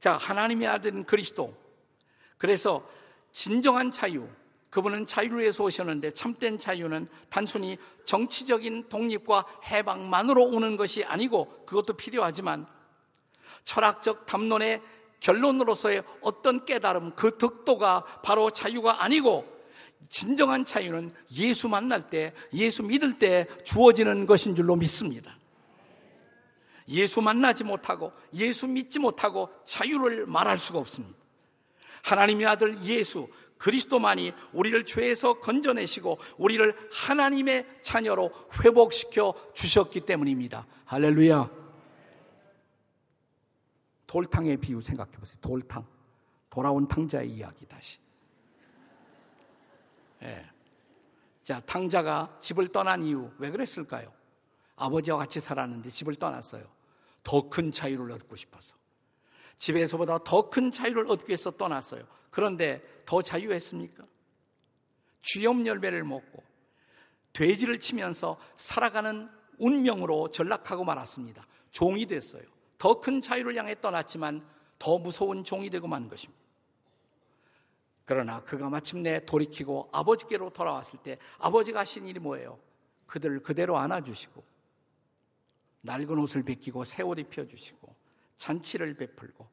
자, 0.00 0.16
하나님의 0.16 0.66
아들은 0.66 1.04
그리스도. 1.04 1.54
그래서 2.38 2.88
진정한 3.32 3.92
자유, 3.92 4.26
그분은 4.70 5.04
자유를 5.04 5.40
위해서 5.40 5.64
오셨는데 5.64 6.12
참된 6.12 6.58
자유는 6.58 7.08
단순히 7.28 7.76
정치적인 8.04 8.88
독립과 8.88 9.44
해방만으로 9.64 10.42
오는 10.44 10.78
것이 10.78 11.04
아니고 11.04 11.66
그것도 11.66 11.94
필요하지만 11.94 12.66
철학적 13.64 14.24
담론의 14.24 14.80
결론으로서의 15.20 16.02
어떤 16.22 16.64
깨달음, 16.64 17.14
그 17.14 17.36
득도가 17.36 18.22
바로 18.22 18.50
자유가 18.50 19.02
아니고 19.02 19.55
진정한 20.08 20.64
자유는 20.64 21.12
예수 21.36 21.68
만날 21.68 22.08
때, 22.08 22.32
예수 22.52 22.82
믿을 22.82 23.18
때 23.18 23.46
주어지는 23.64 24.26
것인 24.26 24.54
줄로 24.54 24.76
믿습니다. 24.76 25.36
예수 26.88 27.20
만나지 27.20 27.64
못하고 27.64 28.12
예수 28.34 28.68
믿지 28.68 28.98
못하고 28.98 29.50
자유를 29.64 30.26
말할 30.26 30.58
수가 30.58 30.78
없습니다. 30.78 31.16
하나님의 32.04 32.46
아들 32.46 32.80
예수 32.82 33.28
그리스도만이 33.58 34.32
우리를 34.52 34.84
죄에서 34.84 35.40
건져내시고 35.40 36.18
우리를 36.36 36.74
하나님의 36.92 37.66
자녀로 37.82 38.30
회복시켜 38.62 39.34
주셨기 39.54 40.00
때문입니다. 40.02 40.66
할렐루야. 40.84 41.50
돌탕의 44.06 44.58
비유 44.58 44.80
생각해 44.80 45.12
보세요. 45.12 45.38
돌탕. 45.40 45.84
돌아온 46.50 46.86
탕자의 46.86 47.30
이야기 47.30 47.66
다시. 47.66 47.98
예. 50.26 50.50
자, 51.44 51.60
탕자가 51.60 52.38
집을 52.40 52.68
떠난 52.68 53.02
이유 53.02 53.30
왜 53.38 53.50
그랬을까요? 53.50 54.12
아버지와 54.76 55.18
같이 55.18 55.40
살았는데 55.40 55.90
집을 55.90 56.16
떠났어요. 56.16 56.64
더 57.22 57.48
큰 57.48 57.70
자유를 57.72 58.10
얻고 58.12 58.36
싶어서. 58.36 58.74
집에서보다 59.58 60.18
더 60.24 60.50
큰 60.50 60.70
자유를 60.70 61.10
얻기 61.10 61.28
위해서 61.28 61.50
떠났어요. 61.50 62.06
그런데 62.30 62.82
더 63.06 63.22
자유했습니까? 63.22 64.04
쥐염 65.22 65.66
열매를 65.66 66.04
먹고 66.04 66.42
돼지를 67.32 67.80
치면서 67.80 68.38
살아가는 68.56 69.28
운명으로 69.58 70.30
전락하고 70.30 70.84
말았습니다. 70.84 71.46
종이 71.70 72.06
됐어요. 72.06 72.42
더 72.78 73.00
큰 73.00 73.20
자유를 73.20 73.56
향해 73.56 73.80
떠났지만 73.80 74.46
더 74.78 74.98
무서운 74.98 75.44
종이 75.44 75.70
되고 75.70 75.86
만 75.88 76.08
것입니다. 76.08 76.45
그러나 78.06 78.40
그가 78.44 78.70
마침내 78.70 79.24
돌이키고 79.26 79.90
아버지께로 79.92 80.50
돌아왔을 80.50 81.00
때 81.02 81.18
아버지가 81.38 81.80
하신 81.80 82.06
일이 82.06 82.20
뭐예요? 82.20 82.58
그들을 83.06 83.42
그대로 83.42 83.76
안아주시고 83.76 84.42
낡은 85.82 86.18
옷을 86.18 86.44
벗기고 86.44 86.84
새 86.84 87.02
옷 87.02 87.18
입혀주시고 87.18 87.94
잔치를 88.38 88.94
베풀고 88.94 89.46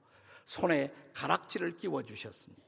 손에 0.45 0.93
가락지를 1.13 1.77
끼워주셨습니다. 1.77 2.63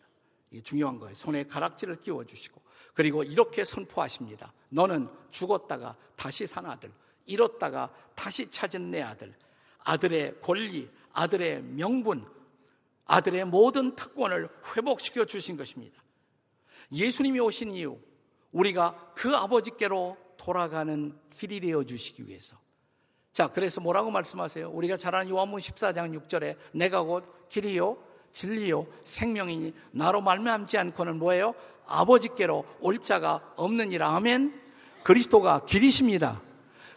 이게 0.52 0.62
중요한 0.62 1.00
거예요. 1.00 1.14
손에 1.14 1.44
가락지를 1.44 2.02
끼워주시고 2.02 2.62
그리고 2.94 3.24
이렇게 3.24 3.64
선포하십니다. 3.64 4.54
너는 4.70 5.10
죽었다가 5.30 5.98
다시 6.16 6.48
산 6.48 6.66
아들, 6.66 6.92
잃었다가 7.26 7.94
다시 8.16 8.50
찾은 8.50 8.92
내 8.92 9.02
아들, 9.02 9.36
아들의 9.80 10.42
권리, 10.42 10.90
아들의 11.14 11.62
명분, 11.64 12.26
아들의 13.06 13.46
모든 13.46 13.96
특권을 13.96 14.50
회복시켜 14.76 15.26
주신 15.26 15.58
것입니다. 15.58 16.02
예수님이 16.92 17.40
오신 17.40 17.72
이유, 17.72 17.98
우리가 18.52 19.12
그 19.16 19.36
아버지께로 19.36 20.18
돌아가는 20.38 21.18
길이 21.32 21.60
되어 21.60 21.84
주시기 21.84 22.28
위해서 22.28 22.58
자, 23.34 23.50
그래서 23.50 23.82
뭐라고 23.82 24.12
말씀하세요? 24.12 24.70
우리가 24.70 24.96
잘 24.96 25.14
아는 25.14 25.30
요한문 25.30 25.60
14장 25.60 26.18
6절에 26.22 26.56
내가 26.72 27.02
곧 27.02 27.50
길이요 27.50 27.98
진리요 28.32 28.88
생명이니 29.04 29.74
나로 29.92 30.22
말미암지 30.22 30.78
않고는 30.78 31.20
뭐예요? 31.20 31.54
아버지께로 31.86 32.66
올 32.80 33.00
자가 33.00 33.42
없느니라. 33.56 34.16
아멘. 34.16 34.62
그리스도가 35.04 35.66
길이십니다. 35.66 36.42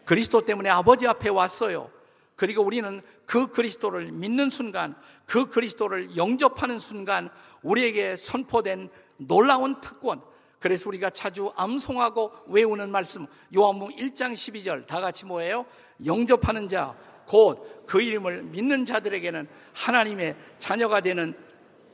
그리스도 0.05 0.41
때문에 0.43 0.69
아버지 0.69 1.07
앞에 1.07 1.29
왔어요. 1.29 1.91
그리고 2.39 2.63
우리는 2.63 3.03
그 3.27 3.49
그리스도를 3.49 4.13
믿는 4.13 4.49
순간, 4.49 4.95
그 5.27 5.51
그리스도를 5.51 6.17
영접하는 6.17 6.79
순간 6.79 7.29
우리에게 7.63 8.17
선포된 8.17 8.89
놀라운 9.19 9.83
특권, 9.83 10.23
그래서 10.59 10.89
우리가 10.89 11.11
자주 11.11 11.53
암송하고 11.55 12.33
외우는 12.47 12.91
말씀 12.91 13.27
요한복음 13.55 13.95
1장 13.95 14.33
12절 14.33 14.87
다 14.87 15.01
같이 15.01 15.27
뭐예요? 15.27 15.67
영접하는 16.07 16.69
자 16.69 16.95
곧 17.29 17.85
그 17.87 18.01
이름을 18.03 18.43
믿는 18.45 18.85
자들에게는 18.85 19.49
하나님의 19.75 20.37
자녀가 20.59 21.01
되는 21.01 21.35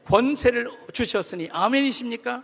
권세를 0.07 0.69
주셨으니 0.93 1.49
아멘이십니까? 1.53 2.43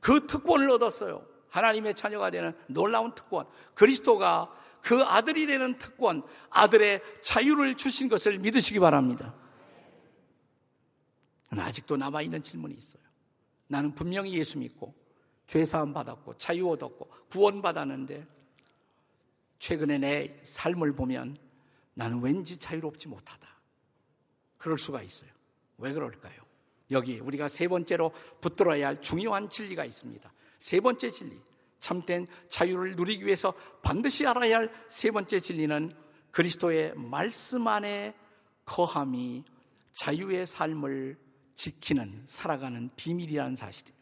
그 0.00 0.26
특권을 0.26 0.70
얻었어요. 0.70 1.24
하나님의 1.48 1.94
자녀가 1.94 2.30
되는 2.30 2.52
놀라운 2.66 3.14
특권. 3.14 3.46
그리스도가 3.74 4.50
그 4.84 5.02
아들이 5.02 5.46
되는 5.46 5.78
특권, 5.78 6.22
아들의 6.50 7.00
자유를 7.22 7.74
주신 7.76 8.08
것을 8.08 8.38
믿으시기 8.38 8.78
바랍니다. 8.78 9.34
아직도 11.48 11.96
남아있는 11.96 12.42
질문이 12.42 12.74
있어요. 12.74 13.02
나는 13.66 13.94
분명히 13.94 14.34
예수 14.34 14.58
믿고 14.58 14.94
죄사함 15.46 15.94
받았고 15.94 16.36
자유 16.36 16.68
얻었고 16.68 17.08
구원 17.30 17.62
받았는데 17.62 18.26
최근에 19.58 19.98
내 19.98 20.40
삶을 20.42 20.94
보면 20.94 21.38
나는 21.94 22.20
왠지 22.20 22.58
자유롭지 22.58 23.08
못하다. 23.08 23.48
그럴 24.58 24.78
수가 24.78 25.00
있어요. 25.02 25.30
왜 25.78 25.94
그럴까요? 25.94 26.34
여기 26.90 27.20
우리가 27.20 27.48
세 27.48 27.68
번째로 27.68 28.12
붙들어야 28.42 28.88
할 28.88 29.00
중요한 29.00 29.48
진리가 29.48 29.84
있습니다. 29.86 30.30
세 30.58 30.80
번째 30.80 31.10
진리. 31.10 31.40
참된 31.84 32.26
자유를 32.48 32.96
누리기 32.96 33.26
위해서 33.26 33.52
반드시 33.82 34.26
알아야 34.26 34.56
할 34.56 34.72
세 34.88 35.10
번째 35.10 35.38
진리는 35.38 35.94
그리스도의 36.30 36.94
말씀 36.96 37.68
안에 37.68 38.14
거함이 38.64 39.44
자유의 39.92 40.46
삶을 40.46 41.18
지키는 41.54 42.22
살아가는 42.24 42.88
비밀이라는 42.96 43.54
사실이에요. 43.54 43.94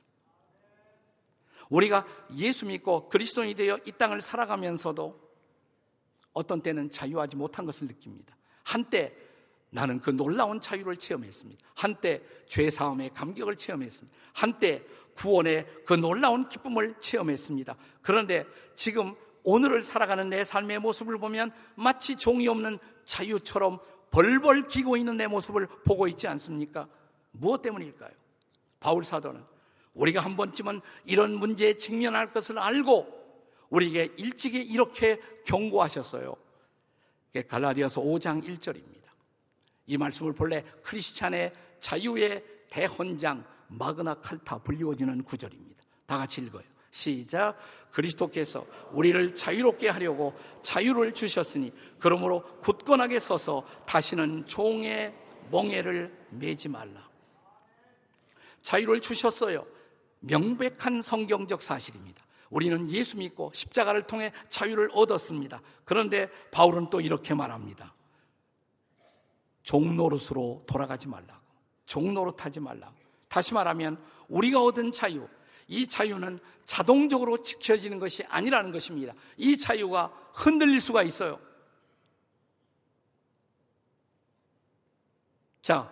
우리가 1.71 2.07
예수 2.37 2.67
믿고 2.67 3.09
그리스도인이 3.09 3.55
되어 3.55 3.79
이 3.85 3.91
땅을 3.91 4.21
살아가면서도 4.21 5.21
어떤 6.35 6.63
때는 6.63 6.89
자유하지 6.89 7.35
못한 7.35 7.67
것을 7.67 7.89
느낍니다. 7.89 8.37
한때 8.63 9.13
나는 9.75 10.01
그 10.01 10.11
놀라운 10.11 10.61
자유를 10.61 10.99
체험했습니다. 10.99 11.65
한때 11.75 12.21
죄사함의 12.47 13.11
감격을 13.15 13.57
체험했습니다. 13.57 14.19
한때 14.35 14.85
구원의 15.17 15.67
그 15.87 15.95
놀라운 15.95 16.49
기쁨을 16.49 16.95
체험했습니다. 17.01 17.75
그런데 18.03 18.45
지금 18.77 19.15
오늘을 19.45 19.83
살아가는 19.83 20.29
내 20.29 20.45
삶의 20.45 20.79
모습을 20.81 21.19
보면 21.19 21.53
마치 21.75 22.17
종이 22.17 22.47
없는 22.49 22.79
자유처럼 23.07 23.81
벌벌 24.11 24.69
기고 24.69 24.99
있는 24.99 25.17
내 25.17 25.27
모습을 25.27 25.67
보고 25.67 26.07
있지 26.07 26.29
않습니까? 26.29 26.87
무엇 27.31 27.63
때문일까요? 27.63 28.11
바울 28.79 29.05
사도는 29.05 29.43
우리가 29.95 30.21
한 30.21 30.37
번쯤은 30.37 30.83
이런 31.07 31.35
문제에 31.35 31.79
직면할 31.79 32.33
것을 32.33 32.59
알고 32.59 33.23
우리에게 33.71 34.13
일찍이 34.19 34.61
이렇게 34.61 35.19
경고하셨어요. 35.47 36.37
갈라디아서 37.49 38.03
5장 38.03 38.47
1절입니다. 38.47 39.02
이 39.87 39.97
말씀을 39.97 40.33
본래 40.33 40.65
크리스찬의 40.83 41.53
자유의 41.81 42.45
대헌장 42.71 43.45
마그나 43.69 44.15
칼타 44.15 44.59
불리워지는 44.59 45.25
구절입니다. 45.25 45.83
다 46.07 46.19
같이 46.19 46.41
읽어요. 46.41 46.65
시작. 46.91 47.57
그리스도께서 47.91 48.67
우리를 48.93 49.35
자유롭게 49.35 49.89
하려고 49.89 50.35
자유를 50.63 51.15
주셨으니 51.15 51.73
그러므로 51.99 52.43
굳건하게 52.61 53.19
서서 53.19 53.67
다시는 53.87 54.47
종의 54.47 55.15
멍에를 55.51 56.15
매지 56.31 56.69
말라. 56.69 57.09
자유를 58.63 59.01
주셨어요. 59.01 59.67
명백한 60.21 61.03
성경적 61.03 61.63
사실입니다. 61.63 62.23
우리는 62.51 62.89
예수 62.91 63.17
믿고 63.17 63.51
십자가를 63.55 64.03
통해 64.03 64.33
자유를 64.51 64.91
얻었습니다. 64.93 65.63
그런데 65.85 66.29
바울은 66.51 66.91
또 66.91 67.01
이렇게 67.01 67.35
말합니다. 67.35 67.95
종노릇으로 69.63 70.65
돌아가지 70.67 71.09
말라고. 71.09 71.41
종노릇 71.85 72.45
하지 72.45 72.61
말라고. 72.61 72.95
다시 73.29 73.55
말하면 73.55 74.03
우리가 74.29 74.63
얻은 74.63 74.93
자유, 74.93 75.27
이 75.69 75.87
자유는 75.87 76.39
자동적으로 76.65 77.43
지켜지는 77.43 77.99
것이 77.99 78.25
아니라는 78.25 78.73
것입니다. 78.73 79.15
이 79.37 79.57
자유가 79.57 80.13
흔들릴 80.35 80.81
수가 80.81 81.03
있어요. 81.03 81.39
자, 85.63 85.91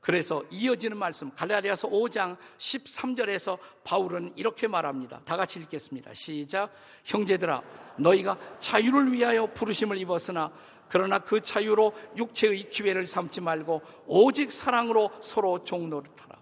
그래서 0.00 0.42
이어지는 0.50 0.96
말씀 0.96 1.30
갈라디아서 1.34 1.88
5장 1.88 2.38
13절에서 2.56 3.58
바울은 3.84 4.32
이렇게 4.34 4.66
말합니다. 4.66 5.20
다 5.24 5.36
같이 5.36 5.60
읽겠습니다. 5.60 6.14
시작. 6.14 6.72
형제들아 7.04 7.62
너희가 7.98 8.38
자유를 8.58 9.12
위하여 9.12 9.46
부르심을 9.52 9.98
입었으나 9.98 10.50
그러나 10.90 11.20
그 11.20 11.40
자유로 11.40 11.94
육체의 12.18 12.68
기회를 12.68 13.06
삼지 13.06 13.40
말고 13.40 13.80
오직 14.06 14.50
사랑으로 14.50 15.12
서로 15.22 15.62
종노릇하라. 15.62 16.36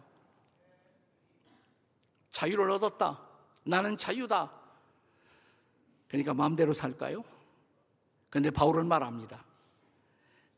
자유를 2.31 2.71
얻었다. 2.71 3.21
나는 3.65 3.99
자유다. 3.99 4.51
그러니까 6.09 6.33
마음대로 6.33 6.73
살까요? 6.73 7.23
근데 8.31 8.51
바울은 8.51 8.89
말합니다. 8.89 9.45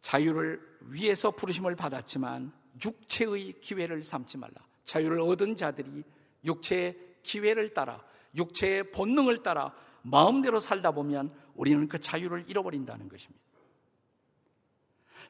자유를 0.02 0.78
위해서 0.82 1.32
부르심을 1.32 1.74
받았지만 1.74 2.52
육체의 2.84 3.60
기회를 3.60 4.04
삼지 4.04 4.38
말라. 4.38 4.54
자유를 4.84 5.20
얻은 5.20 5.56
자들이 5.56 6.04
육체의 6.44 6.96
기회를 7.24 7.74
따라 7.74 8.00
육체의 8.36 8.92
본능을 8.92 9.42
따라 9.42 9.74
마음대로 10.02 10.60
살다 10.60 10.92
보면 10.92 11.34
우리는 11.56 11.88
그 11.88 11.98
자유를 11.98 12.44
잃어버린다는 12.48 13.08
것입니다. 13.08 13.49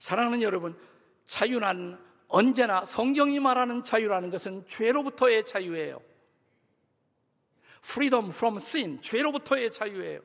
사랑하는 0.00 0.42
여러분, 0.42 0.76
자유는 1.26 1.96
언제나 2.26 2.84
성경이 2.84 3.38
말하는 3.38 3.84
자유라는 3.84 4.30
것은 4.30 4.66
죄로부터의 4.66 5.44
자유예요. 5.46 6.00
freedom 7.84 8.30
from 8.30 8.56
sin, 8.56 9.00
죄로부터의 9.02 9.70
자유예요. 9.70 10.20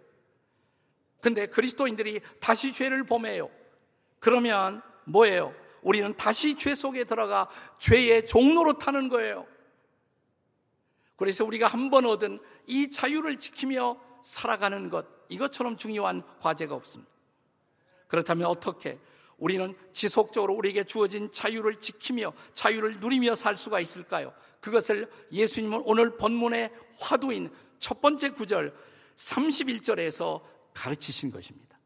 근데 1.21 1.45
그리스도인들이 1.45 2.21
다시 2.39 2.71
죄를 2.71 3.03
범해요. 3.03 3.49
그러면 4.19 4.81
뭐예요? 5.05 5.53
우리는 5.81 6.15
다시 6.15 6.55
죄 6.55 6.73
속에 6.73 7.03
들어가 7.03 7.49
죄의 7.77 8.27
종로로 8.27 8.77
타는 8.77 9.09
거예요. 9.09 9.45
그래서 11.15 11.43
우리가 11.45 11.67
한 11.67 11.89
번 11.89 12.05
얻은 12.05 12.39
이 12.65 12.89
자유를 12.91 13.38
지키며 13.38 13.97
살아가는 14.23 14.89
것, 14.89 15.05
이것처럼 15.29 15.77
중요한 15.77 16.23
과제가 16.39 16.73
없습니다. 16.75 17.11
그렇다면 18.07 18.47
어떻게 18.47 18.99
우리는 19.38 19.76
지속적으로 19.93 20.54
우리에게 20.54 20.84
주어진 20.84 21.32
자유를 21.32 21.76
지키며 21.76 22.34
자유를 22.54 23.00
누리며 23.00 23.36
살 23.36 23.58
수가 23.58 23.80
있을까요? 23.80 24.34
그것을 24.62 25.10
예수님은 25.32 25.84
오늘 25.86 26.17
본문의 26.17 26.71
화두인 27.00 27.52
첫 27.80 28.02
번째 28.02 28.30
구절 28.30 28.74
31절에서 29.15 30.41
가르치신 30.74 31.32
것입니다. 31.32 31.78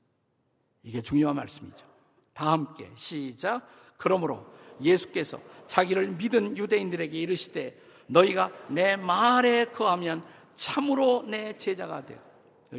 이게 0.83 1.01
중요한 1.01 1.35
말씀이죠. 1.35 1.85
다 2.33 2.51
함께 2.51 2.89
시작. 2.95 3.67
그러므로 3.97 4.45
예수께서 4.81 5.41
자기를 5.67 6.07
믿은 6.11 6.57
유대인들에게 6.57 7.17
이르시되 7.19 7.75
너희가 8.07 8.51
내 8.69 8.95
말에 8.95 9.65
거하면 9.65 10.23
참으로 10.55 11.23
내 11.27 11.57
제자가 11.57 12.05
되고 12.05 12.21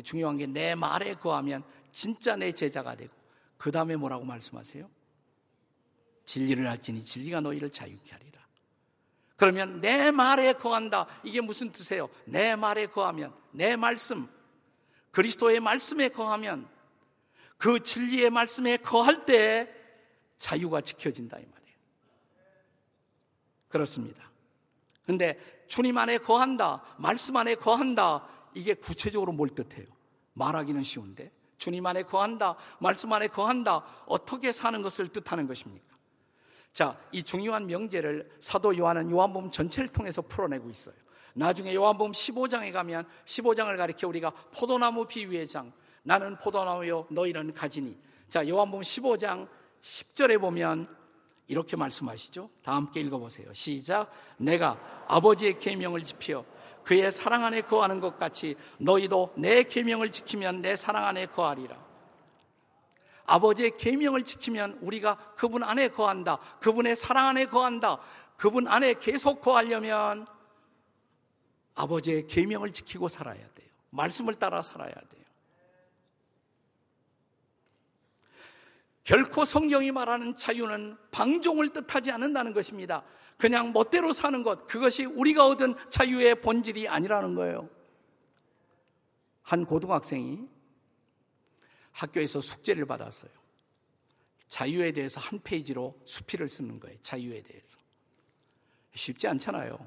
중요한 0.02 0.38
게 0.38 0.46
내 0.46 0.74
말에 0.74 1.14
거하면 1.14 1.62
진짜 1.92 2.36
내 2.36 2.52
제자가 2.52 2.94
되고 2.96 3.12
그 3.60 3.70
다음에 3.70 3.94
뭐라고 3.94 4.24
말씀하세요? 4.24 4.88
진리를 6.24 6.66
알지니 6.66 7.04
진리가 7.04 7.42
너희를 7.42 7.70
자유케 7.70 8.10
하리라. 8.10 8.40
그러면 9.36 9.82
내 9.82 10.10
말에 10.10 10.54
거한다. 10.54 11.06
이게 11.22 11.42
무슨 11.42 11.70
뜻이에요? 11.70 12.08
내 12.24 12.56
말에 12.56 12.86
거하면 12.86 13.34
내 13.50 13.76
말씀 13.76 14.26
그리스도의 15.10 15.60
말씀에 15.60 16.08
거하면 16.08 16.70
그 17.58 17.80
진리의 17.80 18.30
말씀에 18.30 18.78
거할 18.78 19.26
때 19.26 19.70
자유가 20.38 20.80
지켜진다 20.80 21.38
이 21.38 21.44
말이에요. 21.44 21.78
그렇습니다. 23.68 24.30
근데 25.04 25.38
주님 25.66 25.98
안에 25.98 26.16
거한다, 26.16 26.82
말씀 26.96 27.36
안에 27.36 27.56
거한다, 27.56 28.26
이게 28.54 28.72
구체적으로 28.72 29.32
뭘 29.32 29.50
뜻해요? 29.50 29.86
말하기는 30.32 30.82
쉬운데 30.82 31.30
주님 31.60 31.84
안에 31.84 32.02
거한다, 32.04 32.56
말씀 32.78 33.12
안에 33.12 33.28
거한다, 33.28 33.84
어떻게 34.06 34.50
사는 34.50 34.80
것을 34.80 35.08
뜻하는 35.08 35.46
것입니까? 35.46 35.84
자, 36.72 36.98
이 37.12 37.22
중요한 37.22 37.66
명제를 37.66 38.30
사도 38.40 38.76
요한은 38.76 39.10
요한복음 39.10 39.50
전체를 39.50 39.88
통해서 39.90 40.22
풀어내고 40.22 40.70
있어요. 40.70 40.94
나중에 41.34 41.74
요한복음 41.74 42.12
15장에 42.12 42.72
가면 42.72 43.06
15장을 43.26 43.76
가리켜 43.76 44.08
우리가 44.08 44.30
포도나무 44.58 45.06
비유의 45.06 45.46
장, 45.48 45.70
나는 46.02 46.38
포도나무요 46.38 47.06
너희는 47.10 47.52
가지니. 47.52 47.96
자, 48.30 48.48
요한복음 48.48 48.82
15장 48.82 49.46
10절에 49.82 50.40
보면 50.40 50.88
이렇게 51.46 51.76
말씀하시죠. 51.76 52.48
다 52.62 52.74
함께 52.74 53.00
읽어보세요. 53.00 53.52
시작. 53.52 54.10
내가 54.38 54.80
아버지의 55.08 55.58
계명을 55.58 56.04
지켜 56.04 56.42
그의 56.84 57.12
사랑 57.12 57.44
안에 57.44 57.62
거하는 57.62 58.00
것 58.00 58.18
같이 58.18 58.56
너희도 58.78 59.34
내 59.36 59.62
계명을 59.62 60.10
지키면 60.10 60.62
내 60.62 60.76
사랑 60.76 61.06
안에 61.06 61.26
거하리라. 61.26 61.76
아버지의 63.26 63.76
계명을 63.76 64.24
지키면 64.24 64.78
우리가 64.80 65.16
그분 65.36 65.62
안에 65.62 65.88
거한다. 65.88 66.38
그분의 66.60 66.96
사랑 66.96 67.28
안에 67.28 67.46
거한다. 67.46 67.98
그분 68.36 68.66
안에 68.66 68.94
계속 68.94 69.40
거하려면 69.40 70.26
아버지의 71.74 72.26
계명을 72.26 72.72
지키고 72.72 73.08
살아야 73.08 73.36
돼요. 73.36 73.68
말씀을 73.90 74.34
따라 74.34 74.62
살아야 74.62 74.92
돼요. 74.92 75.20
결코 79.04 79.44
성경이 79.44 79.90
말하는 79.92 80.36
자유는 80.36 80.96
방종을 81.10 81.70
뜻하지 81.70 82.10
않는다는 82.10 82.52
것입니다. 82.52 83.02
그냥 83.40 83.72
멋대로 83.72 84.12
사는 84.12 84.42
것, 84.42 84.66
그것이 84.66 85.06
우리가 85.06 85.46
얻은 85.46 85.74
자유의 85.88 86.42
본질이 86.42 86.86
아니라는 86.88 87.34
거예요. 87.34 87.68
한 89.42 89.64
고등학생이 89.64 90.46
학교에서 91.92 92.40
숙제를 92.40 92.86
받았어요. 92.86 93.30
자유에 94.48 94.92
대해서 94.92 95.20
한 95.20 95.40
페이지로 95.42 95.98
수필을 96.04 96.48
쓰는 96.48 96.78
거예요. 96.78 96.98
자유에 97.02 97.42
대해서. 97.42 97.78
쉽지 98.92 99.26
않잖아요. 99.28 99.78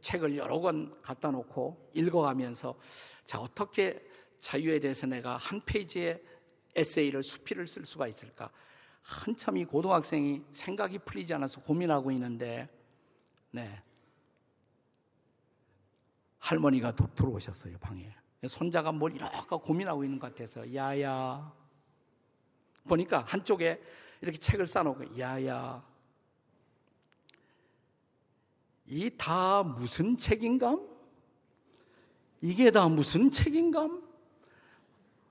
책을 0.00 0.36
여러 0.36 0.58
권 0.58 1.00
갖다 1.00 1.30
놓고 1.30 1.90
읽어가면서 1.94 2.78
자, 3.26 3.38
어떻게 3.38 4.02
자유에 4.40 4.80
대해서 4.80 5.06
내가 5.06 5.36
한 5.36 5.60
페이지에 5.64 6.20
에세이를 6.74 7.22
수필을 7.22 7.66
쓸 7.66 7.84
수가 7.84 8.08
있을까? 8.08 8.50
한참 9.02 9.56
이 9.56 9.64
고등학생이 9.64 10.42
생각이 10.50 10.98
풀리지 10.98 11.32
않아서 11.34 11.60
고민하고 11.60 12.10
있는데, 12.12 12.68
네. 13.50 13.82
할머니가 16.38 16.94
들어오셨어요, 16.94 17.78
방에. 17.78 18.14
손자가 18.46 18.92
뭘 18.92 19.14
이렇게 19.16 19.36
고민하고 19.48 20.04
있는 20.04 20.18
것 20.18 20.28
같아서, 20.34 20.72
야야. 20.74 21.52
보니까 22.86 23.20
한쪽에 23.26 23.82
이렇게 24.20 24.38
책을 24.38 24.66
쌓아놓고, 24.66 25.18
야야. 25.18 25.82
이 28.86 29.10
다 29.18 29.62
무슨 29.62 30.16
책인감? 30.16 30.88
이게 32.40 32.70
다 32.70 32.88
무슨 32.88 33.30
책인감? 33.30 34.02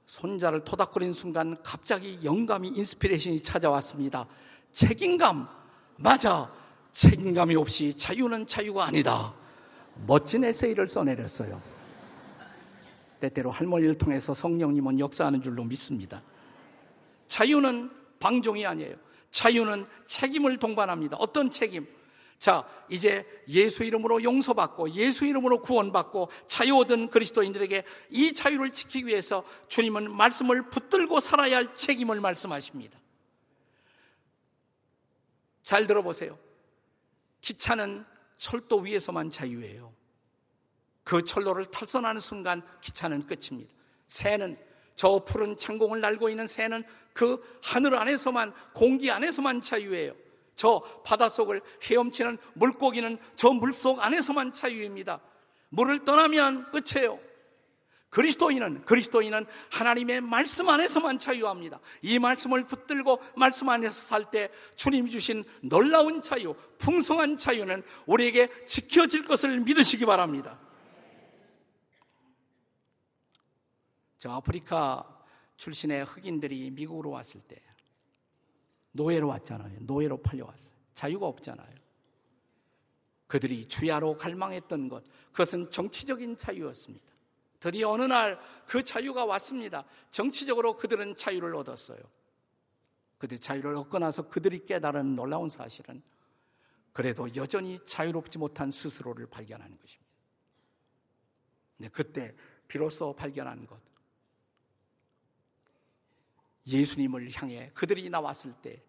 손자를 0.05 0.63
토닥거리는 0.63 1.13
순간 1.13 1.61
갑자기 1.63 2.19
영감이 2.23 2.69
inspiration이 2.69 3.41
찾아왔습니다. 3.41 4.27
책임감. 4.73 5.49
맞아. 5.97 6.53
책임감이 6.97 7.55
없이 7.55 7.93
자유는 7.93 8.47
자유가 8.47 8.85
아니다. 8.85 9.31
멋진 10.07 10.43
에세이를 10.43 10.87
써내렸어요. 10.87 11.61
때때로 13.19 13.51
할머니를 13.51 13.99
통해서 13.99 14.33
성령님은 14.33 14.99
역사하는 14.99 15.43
줄로 15.43 15.63
믿습니다. 15.63 16.23
자유는 17.27 17.91
방종이 18.19 18.65
아니에요. 18.65 18.95
자유는 19.29 19.85
책임을 20.07 20.57
동반합니다. 20.57 21.17
어떤 21.17 21.51
책임? 21.51 21.87
자, 22.39 22.67
이제 22.89 23.27
예수 23.47 23.83
이름으로 23.83 24.23
용서받고 24.23 24.91
예수 24.91 25.27
이름으로 25.27 25.61
구원받고 25.61 26.31
자유 26.47 26.77
얻은 26.77 27.09
그리스도인들에게 27.09 27.83
이 28.09 28.33
자유를 28.33 28.71
지키기 28.71 29.05
위해서 29.05 29.43
주님은 29.67 30.15
말씀을 30.15 30.71
붙들고 30.71 31.19
살아야 31.19 31.57
할 31.57 31.75
책임을 31.75 32.21
말씀하십니다. 32.21 32.97
잘 35.61 35.85
들어보세요. 35.85 36.46
기차는 37.41 38.05
철도 38.37 38.79
위에서만 38.79 39.31
자유예요. 39.31 39.93
그 41.03 41.23
철로를 41.23 41.65
탈선하는 41.65 42.19
순간 42.19 42.61
기차는 42.81 43.25
끝입니다. 43.25 43.73
새는 44.07 44.57
저 44.95 45.23
푸른 45.23 45.55
창공을 45.57 46.01
날고 46.01 46.29
있는 46.29 46.47
새는 46.47 46.83
그 47.13 47.41
하늘 47.63 47.95
안에서만 47.95 48.53
공기 48.73 49.09
안에서만 49.09 49.61
자유예요. 49.61 50.13
저 50.55 50.81
바닷속을 51.05 51.61
헤엄치는 51.83 52.37
물고기는 52.53 53.17
저 53.35 53.51
물속 53.51 54.01
안에서만 54.01 54.53
자유입니다. 54.53 55.21
물을 55.69 56.03
떠나면 56.03 56.71
끝이에요. 56.71 57.19
그리스도인은 58.09 58.85
그리스도인은 58.85 59.45
하나님의 59.71 60.21
말씀 60.21 60.69
안에서만 60.69 61.19
자유합니다. 61.19 61.79
이 62.01 62.19
말씀을 62.19 62.65
붙들고 62.65 63.21
말씀 63.35 63.67
안에서 63.69 63.91
살 63.91 64.27
때 64.31 64.49
주님이 64.75 65.09
주신 65.11 65.43
놀라운 65.61 66.21
자유, 66.21 66.55
풍성한 66.79 67.37
자유는 67.37 67.83
우리에게 68.05 68.65
지켜질 68.65 69.25
것을 69.25 69.59
믿으시기 69.59 70.05
바랍니다. 70.05 70.59
저 74.19 74.31
아프리카 74.31 75.05
출신의 75.57 76.05
흑인들이 76.05 76.71
미국으로 76.71 77.11
왔을 77.11 77.41
때 77.41 77.61
노예로 78.91 79.27
왔잖아요. 79.27 79.79
노예로 79.81 80.21
팔려왔어요. 80.21 80.73
자유가 80.95 81.27
없잖아요. 81.27 81.77
그들이 83.27 83.67
주야로 83.67 84.17
갈망했던 84.17 84.89
것, 84.89 85.03
그것은 85.31 85.69
정치적인 85.69 86.37
자유였습니다. 86.37 87.05
드디어 87.59 87.89
어느 87.91 88.03
날 88.03 88.39
그 88.67 88.83
자유가 88.83 89.25
왔습니다. 89.25 89.85
정치적으로 90.11 90.75
그들은 90.75 91.15
자유를 91.15 91.55
얻었어요. 91.55 91.99
그들 93.17 93.39
자유를 93.39 93.73
얻고 93.75 93.97
나서 93.97 94.27
그들이 94.27 94.65
깨달은 94.65 95.15
놀라운 95.15 95.49
사실은 95.49 96.03
그래도 96.91 97.33
여전히 97.35 97.79
자유롭지 97.85 98.37
못한 98.37 98.69
스스로를 98.69 99.27
발견하는 99.27 99.77
것입니다. 99.79 100.11
네, 101.77 101.87
그때 101.87 102.35
비로소 102.67 103.15
발견한 103.15 103.65
것. 103.65 103.79
예수님을 106.67 107.31
향해 107.31 107.71
그들이 107.73 108.09
나왔을 108.09 108.51
때 108.61 108.83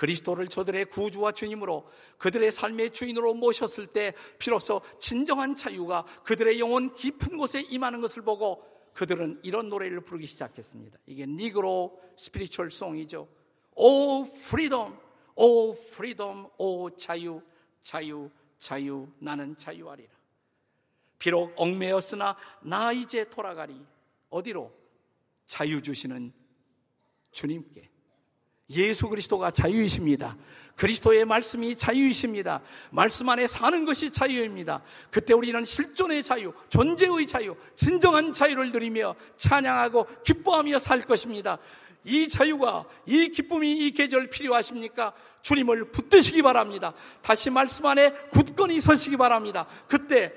그리스도를 0.00 0.48
저들의 0.48 0.86
구주와 0.86 1.32
주님으로 1.32 1.86
그들의 2.16 2.50
삶의 2.50 2.92
주인으로 2.92 3.34
모셨을 3.34 3.86
때 3.86 4.14
비로소 4.38 4.80
진정한 4.98 5.54
자유가 5.54 6.06
그들의 6.24 6.58
영혼 6.58 6.94
깊은 6.94 7.36
곳에 7.36 7.60
임하는 7.60 8.00
것을 8.00 8.22
보고 8.22 8.64
그들은 8.94 9.40
이런 9.42 9.68
노래를 9.68 10.00
부르기 10.00 10.26
시작했습니다. 10.26 10.98
이게 11.04 11.26
Negro 11.26 12.00
spiritual 12.16 12.70
song이죠. 12.70 13.28
Oh 13.76 14.24
freedom, 14.24 14.98
oh 15.34 15.74
freedom, 15.74 16.48
오 16.56 16.88
자유, 16.96 17.42
자유, 17.82 18.30
자유, 18.58 19.06
나는 19.18 19.54
자유하리라. 19.58 20.10
비록 21.18 21.52
얽매였으나 21.60 22.36
나 22.62 22.92
이제 22.92 23.28
돌아가리. 23.28 23.78
어디로? 24.30 24.72
자유 25.46 25.82
주시는 25.82 26.32
주님께. 27.32 27.89
예수 28.70 29.08
그리스도가 29.08 29.50
자유이십니다. 29.50 30.36
그리스도의 30.76 31.26
말씀이 31.26 31.76
자유이십니다. 31.76 32.62
말씀 32.90 33.28
안에 33.28 33.46
사는 33.46 33.84
것이 33.84 34.10
자유입니다. 34.10 34.82
그때 35.10 35.34
우리는 35.34 35.62
실존의 35.62 36.22
자유, 36.22 36.54
존재의 36.70 37.26
자유, 37.26 37.54
진정한 37.76 38.32
자유를 38.32 38.72
누리며 38.72 39.14
찬양하고 39.36 40.06
기뻐하며 40.24 40.78
살 40.78 41.02
것입니다. 41.02 41.58
이 42.04 42.28
자유가, 42.28 42.86
이 43.04 43.28
기쁨이 43.28 43.72
이 43.72 43.90
계절 43.90 44.30
필요하십니까? 44.30 45.12
주님을 45.42 45.90
붙드시기 45.90 46.40
바랍니다. 46.40 46.94
다시 47.20 47.50
말씀 47.50 47.84
안에 47.84 48.12
굳건히 48.32 48.80
서시기 48.80 49.18
바랍니다. 49.18 49.66
그때 49.86 50.32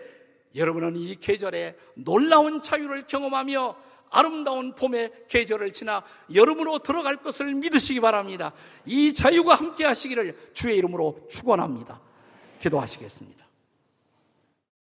여러분은 0.55 0.97
이 0.97 1.15
계절에 1.15 1.77
놀라운 1.95 2.61
자유를 2.61 3.07
경험하며 3.07 3.75
아름다운 4.13 4.75
봄의 4.75 5.11
계절을 5.27 5.73
지나 5.73 6.03
여름으로 6.33 6.79
들어갈 6.79 7.17
것을 7.17 7.53
믿으시기 7.55 7.99
바랍니다. 7.99 8.53
이 8.85 9.13
자유가 9.13 9.55
함께 9.55 9.83
하시기를 9.85 10.51
주의 10.53 10.77
이름으로 10.77 11.27
축원합니다. 11.29 11.99
기도하시겠습니다. 12.61 13.42